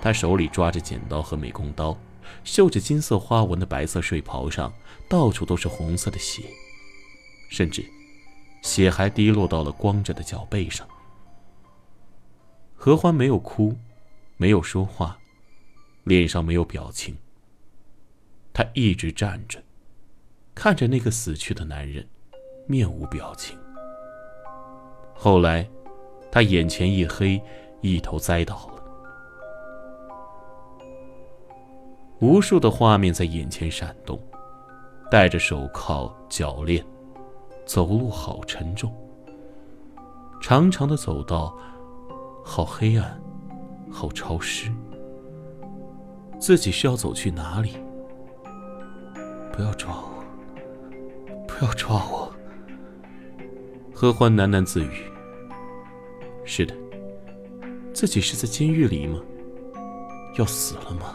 [0.00, 1.96] 他手里抓着剪刀和美工刀，
[2.44, 4.72] 绣着金色花纹的白色睡袍上
[5.08, 6.42] 到处都是红色的血，
[7.50, 7.84] 甚至
[8.62, 10.86] 血还滴落到了光着的脚背上。
[12.74, 13.76] 何欢没有哭。
[14.38, 15.16] 没有说话，
[16.02, 17.16] 脸上没有表情。
[18.52, 19.62] 他一直站着，
[20.54, 22.06] 看着那个死去的男人，
[22.66, 23.58] 面无表情。
[25.14, 25.68] 后来，
[26.30, 27.42] 他眼前一黑，
[27.80, 28.82] 一头栽倒了。
[32.20, 34.20] 无数的画面在眼前闪动，
[35.10, 36.84] 戴着手铐、脚链，
[37.64, 38.94] 走路好沉重。
[40.40, 41.56] 长长的走道，
[42.44, 43.20] 好黑暗。
[43.94, 44.72] 好潮湿，
[46.38, 47.76] 自己是要走去哪里？
[49.62, 50.24] 不要抓我！
[51.46, 52.34] 不要抓我！
[53.94, 55.04] 何欢喃喃自语
[56.44, 56.74] ：“是的，
[57.94, 59.20] 自己是在监狱里吗？
[60.36, 61.14] 要死了吗？”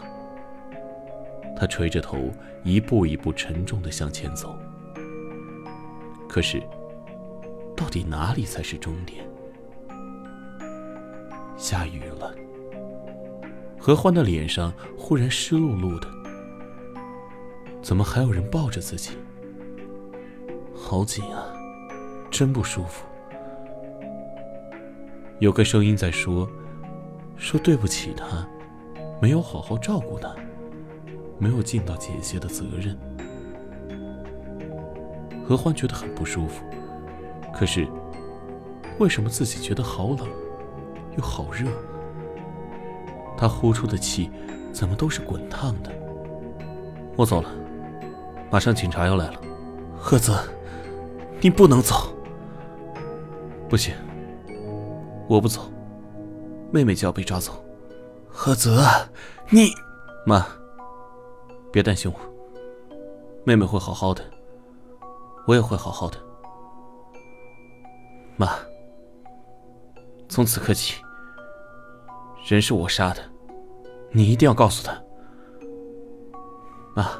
[1.60, 2.30] 他垂着头，
[2.64, 4.58] 一步一步沉重的向前走。
[6.26, 6.58] 可是，
[7.76, 9.28] 到底哪里才是终点？
[11.58, 12.34] 下雨了。
[13.78, 16.08] 何欢的脸上忽然湿漉漉的，
[17.88, 19.12] 怎么还有人抱着自己？
[20.74, 21.46] 好紧啊，
[22.30, 23.06] 真不舒服。
[25.38, 26.46] 有个声音在说
[27.38, 28.46] ：“说对不起他，
[29.22, 30.36] 没有好好照顾他，
[31.38, 32.94] 没有尽到姐姐的责任。”
[35.42, 36.62] 何欢觉得很不舒服，
[37.54, 37.88] 可是
[38.98, 40.28] 为什么自己觉得好冷，
[41.16, 41.70] 又好热？
[43.34, 44.30] 他呼出的气，
[44.74, 45.90] 怎么都是滚烫的。
[47.16, 47.50] 我走了，
[48.50, 49.40] 马上警察要来了。
[49.96, 50.42] 贺泽，
[51.40, 52.14] 你不能走。
[53.68, 53.94] 不行，
[55.28, 55.70] 我不走，
[56.70, 57.62] 妹妹就要被抓走。
[58.28, 58.82] 贺泽，
[59.50, 59.70] 你
[60.24, 60.46] 妈，
[61.70, 62.18] 别担心我，
[63.44, 64.22] 妹妹会好好的，
[65.46, 66.16] 我也会好好的。
[68.36, 68.48] 妈，
[70.28, 71.02] 从此刻起。
[72.46, 73.20] 人是我杀的，
[74.10, 74.98] 你一定要告诉他。
[76.94, 77.10] 妈，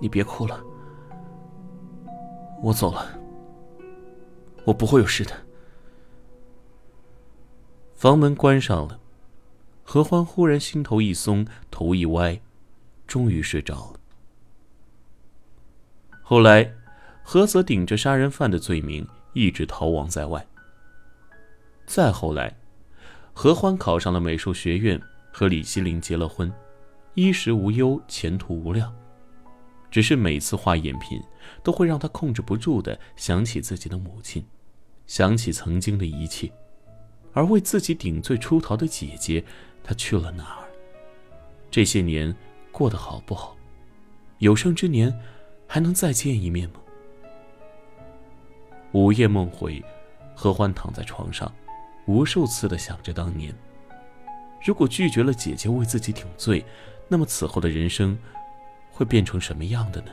[0.00, 0.60] 你别哭了，
[2.62, 3.06] 我走了，
[4.64, 5.32] 我不会有事的。
[7.94, 8.98] 房门关上了，
[9.84, 12.40] 何欢忽然心头一松，头一歪，
[13.06, 14.00] 终于睡着了。
[16.22, 16.72] 后来，
[17.22, 20.46] 何泽顶着杀人犯的罪名，一直逃亡在外。
[21.86, 22.56] 再后来。
[23.32, 25.00] 何欢考上了美术学院，
[25.32, 26.52] 和李希林结了婚，
[27.14, 28.92] 衣食无忧，前途无量。
[29.90, 31.20] 只是每次画眼皮，
[31.62, 34.44] 都会让他控制不住的想起自己的母亲，
[35.06, 36.50] 想起曾经的一切，
[37.32, 39.44] 而为自己顶罪出逃的姐姐，
[39.82, 40.68] 她去了哪儿？
[41.70, 42.34] 这些年
[42.70, 43.56] 过得好不好？
[44.38, 45.12] 有生之年
[45.66, 46.76] 还能再见一面吗？
[48.92, 49.82] 午夜梦回，
[50.34, 51.52] 何欢躺在床上。
[52.06, 53.54] 无数次的想着当年，
[54.64, 56.64] 如果拒绝了姐姐为自己顶罪，
[57.06, 58.18] 那么此后的人生
[59.00, 60.12] 会变成什么样的呢？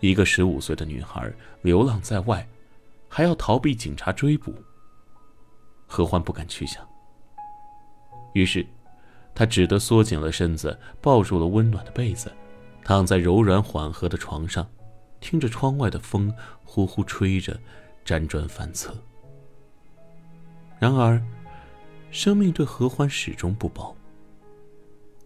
[0.00, 1.32] 一个十五岁的女孩
[1.62, 2.46] 流浪在外，
[3.08, 4.54] 还要逃避警察追捕。
[5.86, 6.86] 何欢不敢去想，
[8.34, 8.66] 于是，
[9.34, 12.30] 他只得缩紧了身子，抱住了温暖的被子，
[12.84, 14.68] 躺在柔软缓和的床上，
[15.18, 16.30] 听着窗外的风
[16.62, 17.58] 呼呼吹着，
[18.04, 18.94] 辗转反侧。
[20.78, 21.18] 然而，
[22.10, 23.96] 生命对何欢始终不薄。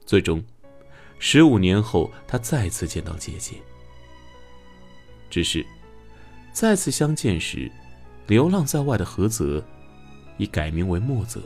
[0.05, 0.41] 最终，
[1.19, 3.57] 十五年后，他再次见到姐姐。
[5.29, 5.65] 只是，
[6.53, 7.71] 再次相见时，
[8.27, 9.65] 流浪在外的何泽
[10.37, 11.41] 已改名为墨泽。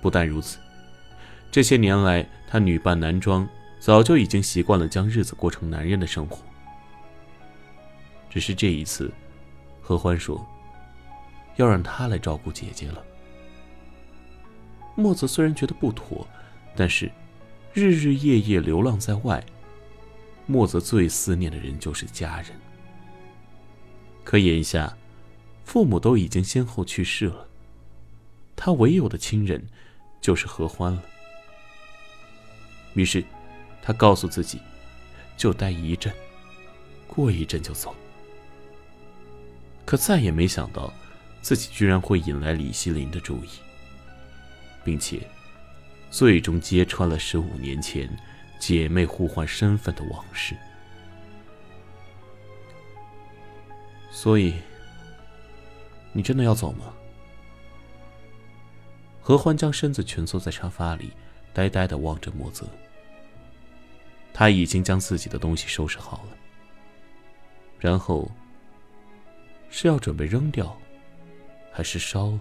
[0.00, 0.58] 不但如此，
[1.50, 3.46] 这些年来，他女扮男装，
[3.78, 6.38] 早就已经习惯了将日子过成男人的生活。
[8.30, 9.12] 只是这一次，
[9.82, 10.46] 何欢说，
[11.56, 13.04] 要让他来照顾姐姐了。
[14.94, 16.26] 墨泽虽然觉得不妥，
[16.74, 17.10] 但是
[17.72, 19.44] 日日夜夜流浪在外，
[20.46, 22.50] 墨泽最思念的人就是家人。
[24.24, 24.96] 可眼下，
[25.64, 27.46] 父母都已经先后去世了，
[28.56, 29.64] 他唯有的亲人
[30.20, 31.02] 就是何欢了。
[32.94, 33.24] 于是，
[33.80, 34.60] 他告诉自己，
[35.36, 36.12] 就待一阵，
[37.06, 37.94] 过一阵就走。
[39.84, 40.92] 可再也没想到，
[41.40, 43.48] 自己居然会引来李希林的注意。
[44.84, 45.20] 并且，
[46.10, 48.08] 最终揭穿了十五年前
[48.58, 50.56] 姐妹互换身份的往事。
[54.10, 54.54] 所以，
[56.12, 56.92] 你真的要走吗？
[59.22, 61.12] 何欢将身子蜷缩在沙发里，
[61.54, 62.66] 呆呆的望着莫泽。
[64.34, 66.36] 他已经将自己的东西收拾好了，
[67.78, 68.30] 然后
[69.68, 70.76] 是要准备扔掉，
[71.72, 72.40] 还是烧了？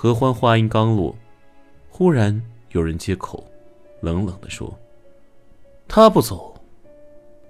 [0.00, 1.12] 何欢话音刚落，
[1.88, 2.40] 忽然
[2.70, 3.44] 有人接口，
[4.00, 4.72] 冷冷的说
[5.88, 6.54] ：“他不走，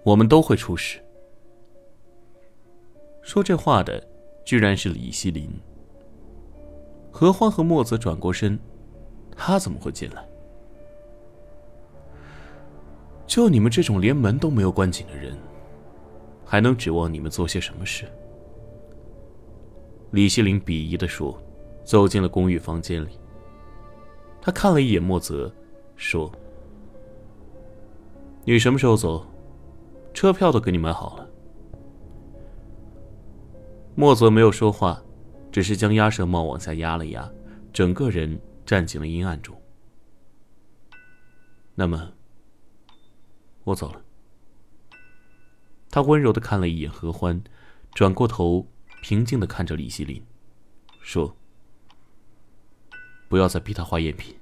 [0.02, 0.98] 我们都会出事。”
[3.20, 4.02] 说这话的
[4.46, 5.46] 居然是李希林。
[7.10, 8.58] 何欢和墨子转过身，
[9.36, 10.26] 他怎么会进来？
[13.26, 15.36] 就你们这种连门都没有关紧的人，
[16.46, 18.06] 还能指望你们做些什么事？
[20.12, 21.38] 李希林鄙夷的说。
[21.88, 23.18] 走进了公寓房间里，
[24.42, 25.50] 他看了一眼莫泽，
[25.96, 26.30] 说
[28.44, 29.26] ：“你什么时候走？
[30.12, 31.26] 车票都给你买好了。”
[33.96, 35.02] 莫泽没有说话，
[35.50, 37.26] 只是将鸭舌帽往下压了压，
[37.72, 39.58] 整个人站进了阴暗中。
[41.74, 42.12] 那么，
[43.64, 44.02] 我走了。
[45.88, 47.42] 他温柔的看了一眼何欢，
[47.94, 48.66] 转过头，
[49.00, 50.22] 平静的看着李希林，
[51.00, 51.34] 说。
[53.28, 54.34] 不要再逼他画赝品。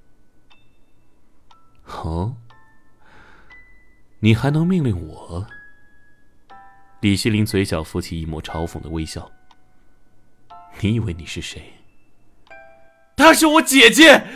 [1.87, 2.37] 哦，
[4.20, 5.47] 你还能命令我？
[7.01, 9.30] 李希林嘴角浮起一抹嘲讽的微笑。
[10.80, 11.72] 你以为你是谁？
[13.16, 14.26] 她是我姐姐，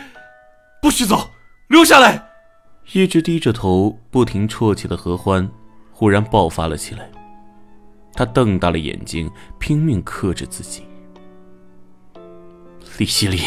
[0.81, 1.29] 不许走，
[1.67, 2.29] 留下来！
[2.93, 5.49] 一直低着头不停啜泣的何欢，
[5.91, 7.09] 忽然爆发了起来。
[8.13, 10.85] 他瞪大了眼睛，拼命克制自己。
[12.97, 13.39] 李希林。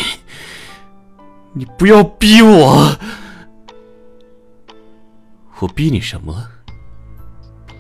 [1.57, 2.93] 你不要逼我！
[5.61, 6.51] 我逼你什么了？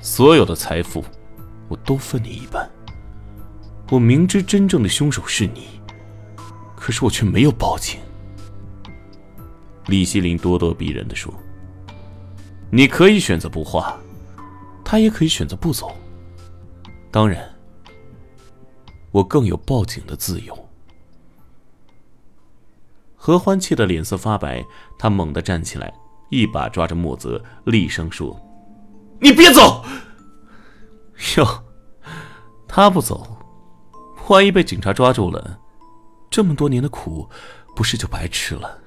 [0.00, 1.04] 所有的财富，
[1.68, 2.70] 我都分你一半。
[3.90, 5.80] 我明知真正的凶手是你，
[6.76, 7.98] 可是我却没有报警。
[9.86, 11.34] 李希林咄咄逼人的说
[12.70, 13.98] ：“你可以选择不画，
[14.84, 15.96] 他也可以选择不走。
[17.10, 17.44] 当然，
[19.10, 20.56] 我更有报警的自由。”
[23.26, 24.62] 何欢气得脸色发白，
[24.98, 25.90] 他猛地站起来，
[26.28, 28.38] 一把抓着莫泽，厉声说
[29.18, 29.82] ：“你别走！
[31.38, 31.64] 哟，
[32.68, 33.38] 他不走，
[34.28, 35.58] 万一被警察抓住了，
[36.28, 37.26] 这么多年的苦，
[37.74, 38.78] 不是就白吃了？”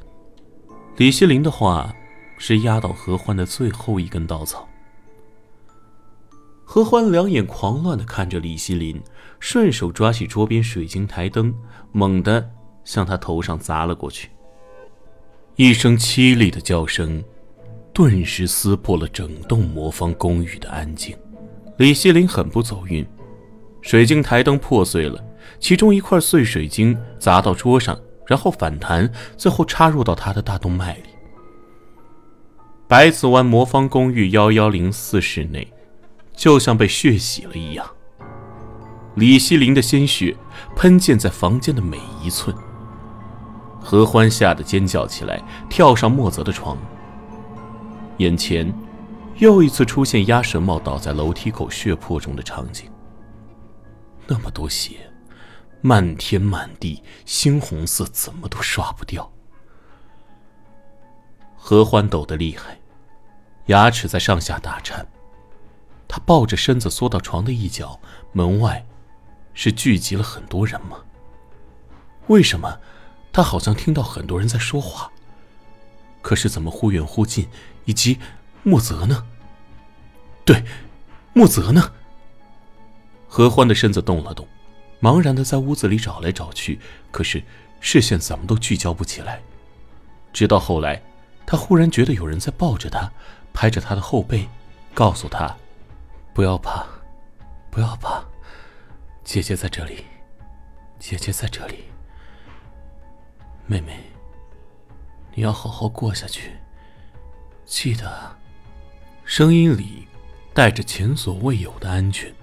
[0.98, 1.92] 李希林的话
[2.38, 4.70] 是压倒何欢的最后一根稻草。
[6.64, 9.02] 何欢两眼狂乱的看着李希林，
[9.40, 11.56] 顺手抓起桌边水晶台灯，
[11.92, 12.52] 猛地。
[12.88, 14.30] 向他头上砸了过去，
[15.58, 17.22] 一声凄厉的叫声，
[17.92, 21.14] 顿时撕破了整栋魔方公寓的安静。
[21.76, 23.06] 李希林很不走运，
[23.82, 25.22] 水晶台灯破碎了，
[25.60, 31.10] 其中一块碎水晶砸到桌上，然后反弹，最后插入到他的大动脉里。
[32.88, 35.68] 百子湾魔方公寓幺幺零四室内，
[36.34, 37.86] 就像被血洗了一样，
[39.16, 40.34] 李希林的鲜血
[40.74, 42.56] 喷溅在房间的每一寸。
[43.90, 46.78] 何欢吓得尖叫起来，跳上莫泽的床。
[48.18, 48.70] 眼前
[49.38, 52.92] 又一次出现鸭舌帽倒在楼梯口血泊中的场景。
[54.28, 55.10] 那么多血，
[55.80, 59.32] 漫天满地，猩红色怎么都刷不掉。
[61.56, 62.78] 何欢抖得厉害，
[63.68, 65.08] 牙齿在上下打颤。
[66.10, 67.98] 他抱着身子缩到床的一角，
[68.34, 68.86] 门外
[69.54, 70.98] 是聚集了很多人吗？
[72.28, 72.78] 为什么
[73.38, 75.12] 他好像听到很多人在说话？
[76.24, 77.48] 可是怎么忽远忽近？
[77.86, 78.18] 以及
[78.64, 79.28] 莫泽呢？
[80.44, 80.64] 对，
[81.34, 81.92] 莫泽呢？
[83.28, 84.48] 何欢的身子动了动，
[85.00, 86.80] 茫然的在屋子里找来找去，
[87.12, 87.44] 可是
[87.80, 89.40] 视线怎么都聚焦不起来。
[90.34, 91.00] 直到后来，
[91.46, 93.12] 他忽然觉得有人在抱着他，
[93.54, 94.50] 拍着他的后背，
[94.96, 95.56] 告诉他。
[96.34, 96.84] 不要怕，
[97.70, 98.26] 不要怕，
[99.24, 100.06] 姐姐在这里，
[100.98, 101.84] 姐姐在这里。
[103.70, 104.00] 妹妹，
[105.36, 106.52] 你要好好过下去，
[107.66, 108.36] 记得。
[109.26, 110.08] 声音里
[110.54, 112.34] 带着前所未有的安全。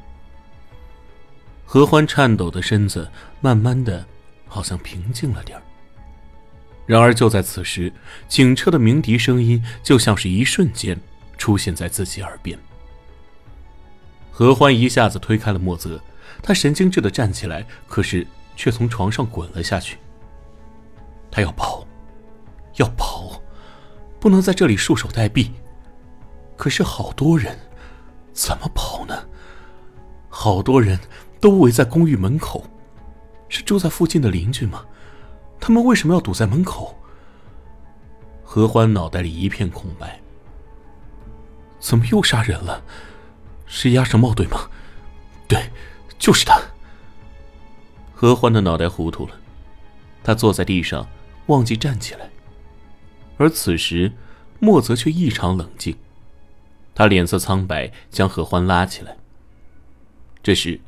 [1.64, 3.10] 何欢颤抖的身子
[3.40, 4.04] 慢慢的，
[4.46, 5.58] 好像平静了点
[6.84, 7.90] 然而就在此时，
[8.28, 10.94] 警车的鸣笛声音就像是一瞬间
[11.38, 12.58] 出现在自己耳边。
[14.30, 15.98] 何欢一下子推开了莫泽，
[16.42, 19.96] 他神经质的站起来，可是却从床上滚了下去。
[21.34, 21.84] 他要跑，
[22.76, 23.42] 要跑，
[24.20, 25.50] 不能在这里束手待毙。
[26.56, 27.58] 可是好多人，
[28.32, 29.26] 怎么跑呢？
[30.28, 30.96] 好多人
[31.40, 32.64] 都围在公寓门口，
[33.48, 34.84] 是住在附近的邻居吗？
[35.58, 36.96] 他们为什么要堵在门口？
[38.44, 40.20] 何欢脑袋里一片空白。
[41.80, 42.80] 怎么又杀人了？
[43.66, 44.70] 是鸭舌帽对吗？
[45.48, 45.68] 对，
[46.16, 46.60] 就是他。
[48.14, 49.34] 何欢的脑袋糊涂了，
[50.22, 51.04] 他坐在地上，
[51.46, 52.30] 忘记站起来。
[53.36, 54.12] 而此时，
[54.60, 55.96] 莫泽却异常冷静，
[56.94, 59.16] 他脸色苍白，将何欢拉起来。
[60.42, 60.80] 这时，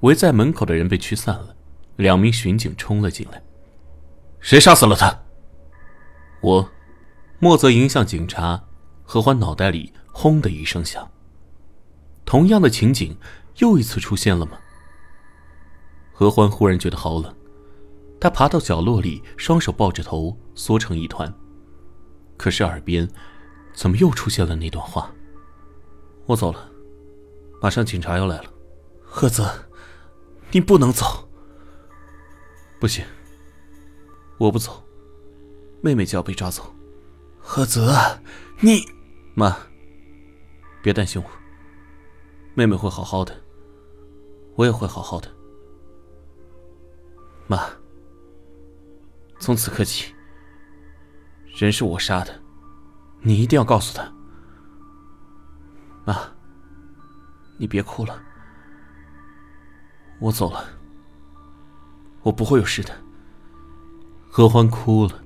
[0.00, 1.54] 围在门口的人被驱散了，
[1.96, 3.42] 两名巡警冲了进来。
[4.40, 5.22] 谁杀死了他？
[6.40, 6.70] 我。
[7.38, 8.64] 莫泽迎向警察，
[9.02, 11.10] 何欢脑袋里轰的一声响。
[12.24, 13.16] 同样的情景
[13.58, 14.58] 又一次出现了吗？
[16.12, 17.34] 何欢忽然觉得好冷，
[18.22, 21.34] 他爬到角落里，双手抱着头，缩成一团。
[22.36, 23.10] 可是耳边
[23.74, 25.12] 怎么又出现了那段话？
[26.26, 26.70] 我走了，
[27.60, 28.44] 马上警察要来了。
[29.02, 29.52] 贺泽，
[30.52, 31.28] 你不能走。
[32.78, 33.04] 不行，
[34.38, 34.84] 我不走，
[35.80, 36.72] 妹妹就要被抓走。
[37.40, 37.92] 贺泽，
[38.60, 38.84] 你
[39.34, 39.56] 妈，
[40.80, 41.28] 别担心我。
[42.54, 43.34] 妹妹会好好的，
[44.54, 45.28] 我也会好好的。
[47.48, 47.68] 妈，
[49.42, 50.14] 从此刻起，
[51.56, 52.40] 人是我杀的，
[53.22, 54.08] 你一定要告诉他。
[56.04, 56.16] 妈，
[57.58, 58.22] 你别哭了，
[60.20, 60.64] 我走了，
[62.22, 62.94] 我不会有事的。
[64.30, 65.24] 何欢哭了，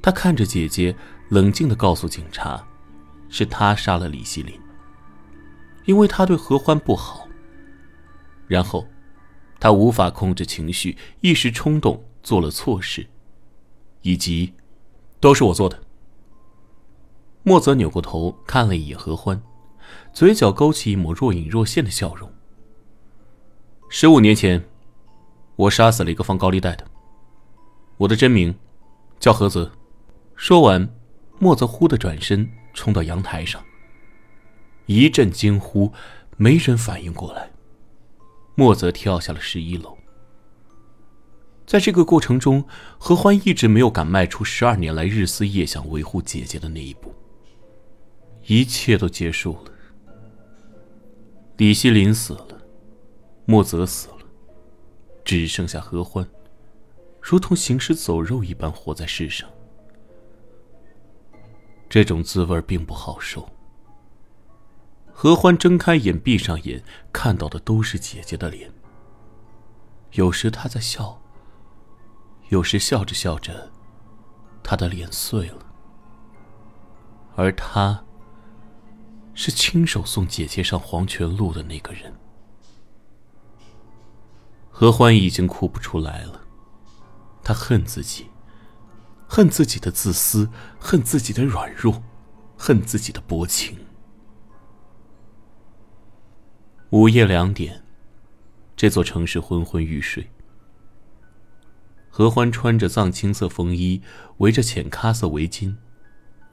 [0.00, 0.96] 他看着姐姐，
[1.28, 2.66] 冷静的告诉警察，
[3.28, 4.58] 是他杀了李希林。
[5.84, 7.28] 因为他对何欢不好，
[8.48, 8.88] 然后
[9.60, 13.06] 他无法控制情绪，一时冲动做了错事，
[14.02, 14.54] 以及
[15.20, 15.80] 都是我做的。
[17.44, 19.40] 莫泽扭过头看了一眼何欢，
[20.12, 22.32] 嘴角勾起一抹若隐若现的笑容。
[23.90, 24.66] 十五年前，
[25.54, 26.86] 我杀死了一个放高利贷的，
[27.98, 28.52] 我的真名
[29.20, 29.70] 叫何泽。
[30.34, 30.88] 说完，
[31.38, 33.62] 莫泽忽的转身冲到阳台上。
[34.86, 35.92] 一阵惊呼，
[36.38, 37.50] 没人反应过来。
[38.54, 39.93] 莫泽跳下了十一楼。
[41.66, 42.64] 在这个过程中，
[42.98, 47.14] 何欢一直没有敢迈出十二年来日思夜想维护姐姐的那一步。
[48.46, 49.72] 一切都结束了。
[51.56, 52.58] 李希林死了，
[53.46, 54.18] 莫泽死了，
[55.24, 56.28] 只剩下何欢，
[57.22, 59.48] 如同行尸走肉一般活在世上。
[61.88, 63.48] 这种滋味并不好受。
[65.12, 68.70] 何欢睁开眼，闭上眼，看到的都是姐姐的脸。
[70.12, 71.22] 有时她在笑，
[72.50, 73.70] 有时笑着笑着，
[74.62, 75.58] 他的脸碎了。
[77.36, 78.04] 而他，
[79.34, 82.14] 是亲手送姐姐上黄泉路的那个人。
[84.70, 86.42] 何欢已经哭不出来了，
[87.42, 88.26] 他恨自己，
[89.28, 92.02] 恨自己的自私，恨自己的软弱，
[92.56, 93.78] 恨自己的薄情。
[96.90, 97.84] 午夜两点，
[98.76, 100.30] 这座城市昏昏欲睡。
[102.16, 104.00] 何欢穿着藏青色风衣，
[104.36, 105.74] 围着浅咖色围巾，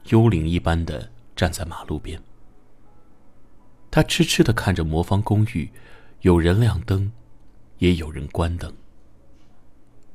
[0.08, 2.20] 幽灵一般的站在马路边。
[3.88, 5.70] 他痴痴的看着魔方公寓，
[6.22, 7.12] 有人亮灯，
[7.78, 8.74] 也有人关灯。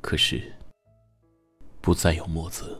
[0.01, 0.51] 可是，
[1.79, 2.77] 不再有墨子。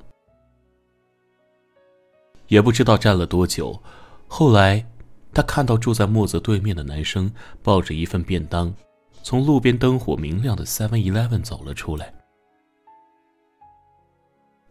[2.50, 3.82] 也不知道站了多久，
[4.28, 4.86] 后来，
[5.34, 7.32] 他看到住在墨子对面的男生
[7.64, 8.76] 抱着一份便当，
[9.24, 12.14] 从路边灯火明亮的 Seven Eleven 走了出来。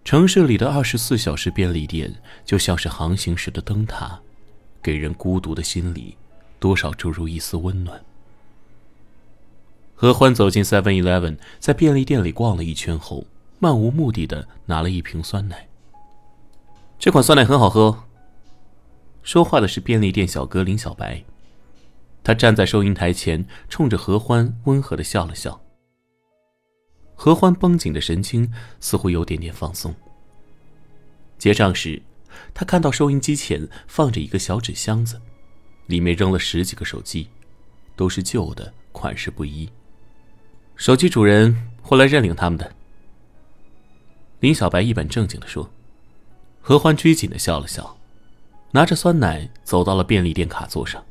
[0.07, 4.17] 城市里的二十四小时便利店就像是航行时的灯塔，
[4.81, 6.17] 给人孤独的心里
[6.61, 8.01] 多少注入一丝温暖。
[9.97, 13.27] 何欢走进 Seven Eleven，在便利店里逛了一圈后，
[13.59, 15.67] 漫无目的的拿了一瓶酸奶。
[17.01, 18.05] 这款酸奶很好喝。
[19.25, 21.25] 说话的是便利店小哥林小白，
[22.23, 25.61] 他站在收银台前，冲着何欢温和的笑了笑。
[27.17, 28.49] 何欢绷紧的神经
[28.79, 29.93] 似乎有点点放松。
[31.39, 32.01] 结账时，
[32.55, 35.21] 他看到收银机前放着一个小纸箱子，
[35.87, 37.29] 里面扔了十几个手机，
[37.97, 39.69] 都是旧的，款式不一。
[40.77, 42.71] 手机主人会来认领他们的。
[44.41, 45.69] 林小白一本正经的说。
[46.61, 47.97] 何欢拘谨的笑了笑，
[48.73, 51.05] 拿着酸奶走到了便利店卡座上。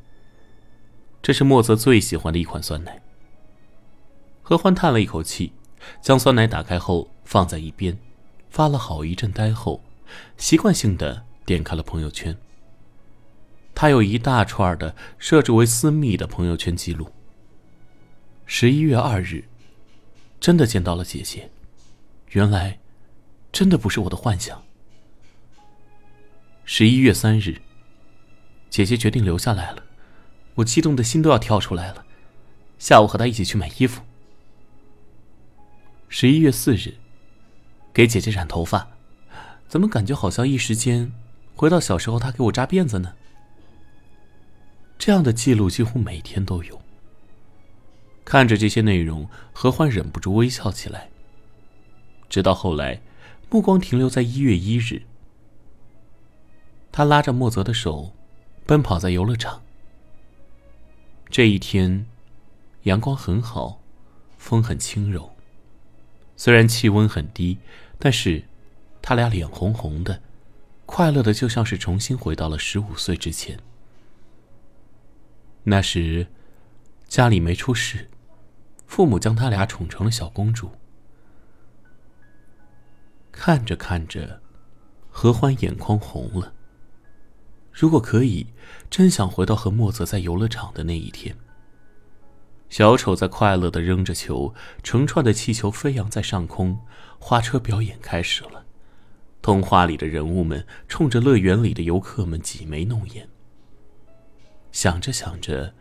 [1.22, 3.02] 这是莫泽最喜欢的一款酸奶。
[4.42, 5.52] 何欢叹了一口气。
[6.00, 7.98] 将酸奶打开后放在一边，
[8.50, 9.82] 发了好一阵呆后，
[10.36, 12.36] 习惯性的点开了朋友圈。
[13.74, 17.12] 他有一大串的设置为私密的朋友圈记录。
[18.46, 19.44] 十一月二日，
[20.40, 21.50] 真的见到了姐姐，
[22.30, 22.78] 原来，
[23.52, 24.62] 真的不是我的幻想。
[26.64, 27.60] 十一月三日，
[28.70, 29.82] 姐姐决定留下来了，
[30.54, 32.06] 我激动的心都要跳出来了。
[32.78, 34.05] 下午和她一起去买衣服。
[36.08, 36.94] 十一月四日，
[37.92, 38.88] 给姐姐染头发，
[39.68, 41.12] 怎么感觉好像一时间
[41.54, 43.14] 回到小时候她给我扎辫子呢？
[44.98, 46.80] 这样的记录几乎每天都有。
[48.24, 51.10] 看着这些内容，何欢忍不住微笑起来。
[52.28, 53.00] 直到后来，
[53.50, 55.02] 目光停留在一月一日，
[56.90, 58.12] 他拉着莫泽的手，
[58.64, 59.62] 奔跑在游乐场。
[61.28, 62.06] 这一天，
[62.84, 63.80] 阳光很好，
[64.38, 65.35] 风很轻柔。
[66.36, 67.58] 虽然气温很低，
[67.98, 68.44] 但是，
[69.00, 70.20] 他俩脸红红的，
[70.84, 73.58] 快乐的就像是重新回到了十五岁之前。
[75.64, 76.26] 那时，
[77.08, 78.08] 家里没出事，
[78.86, 80.70] 父母将他俩宠成了小公主。
[83.32, 84.40] 看着看着，
[85.10, 86.52] 何欢眼眶红了。
[87.72, 88.46] 如果可以，
[88.88, 91.36] 真想回到和莫泽在游乐场的那一天。
[92.68, 96.80] 小丑在快乐的扔着球，成串的气球飞扬在上空，
[97.18, 98.64] 花车表演开始了。
[99.40, 103.28] 童话里的人物们冲着乐园里的游客们挤眉弄眼。
[104.72, 105.72] 想着想着，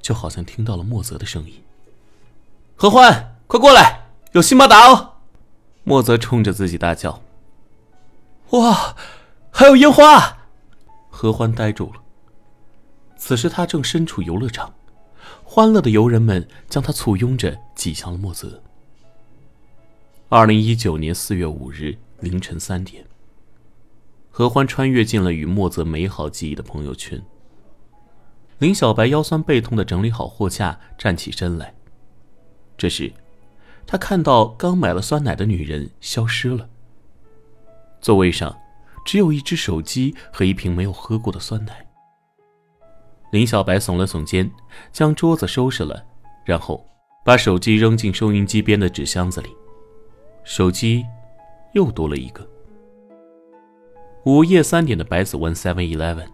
[0.00, 1.62] 就好像听到了莫泽的声音
[2.76, 5.14] ：“何欢，快过来，有辛巴达哦！”
[5.82, 7.22] 莫泽冲着自己大叫
[8.50, 8.96] ：“哇，
[9.50, 10.38] 还有烟花！”
[11.10, 12.00] 何欢呆住了。
[13.16, 14.72] 此时他正身处游乐场。
[15.54, 18.60] 欢乐的游人们将他簇拥着挤向了莫泽。
[20.28, 23.06] 二零一九年四月五日凌晨三点，
[24.32, 27.22] 何欢穿越进了与莫泽美好记忆的朋友圈。
[28.58, 31.72] 林小白腰酸背痛的整理好货架，站起身来。
[32.76, 33.12] 这时，
[33.86, 36.68] 他看到刚买了酸奶的女人消失了。
[38.00, 38.58] 座位上，
[39.06, 41.83] 只有一只手机和一瓶没有喝过的酸奶。
[43.34, 44.48] 林小白耸了耸肩，
[44.92, 46.00] 将桌子收拾了，
[46.44, 46.86] 然后
[47.24, 49.48] 把手机扔进收音机边的纸箱子里。
[50.44, 51.04] 手机
[51.72, 52.48] 又多了一个。
[54.24, 56.28] 午夜三点的百子湾 Seven Eleven，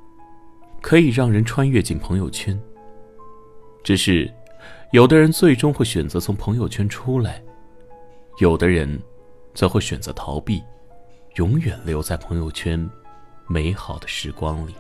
[0.82, 2.61] 可以让人穿越进朋友圈。
[3.82, 4.30] 只是，
[4.92, 7.42] 有的人最终会选择从朋友圈出来，
[8.40, 9.01] 有的人
[9.55, 10.62] 则会选择逃避，
[11.36, 12.90] 永远留在朋友圈
[13.48, 14.74] 美好的时光里。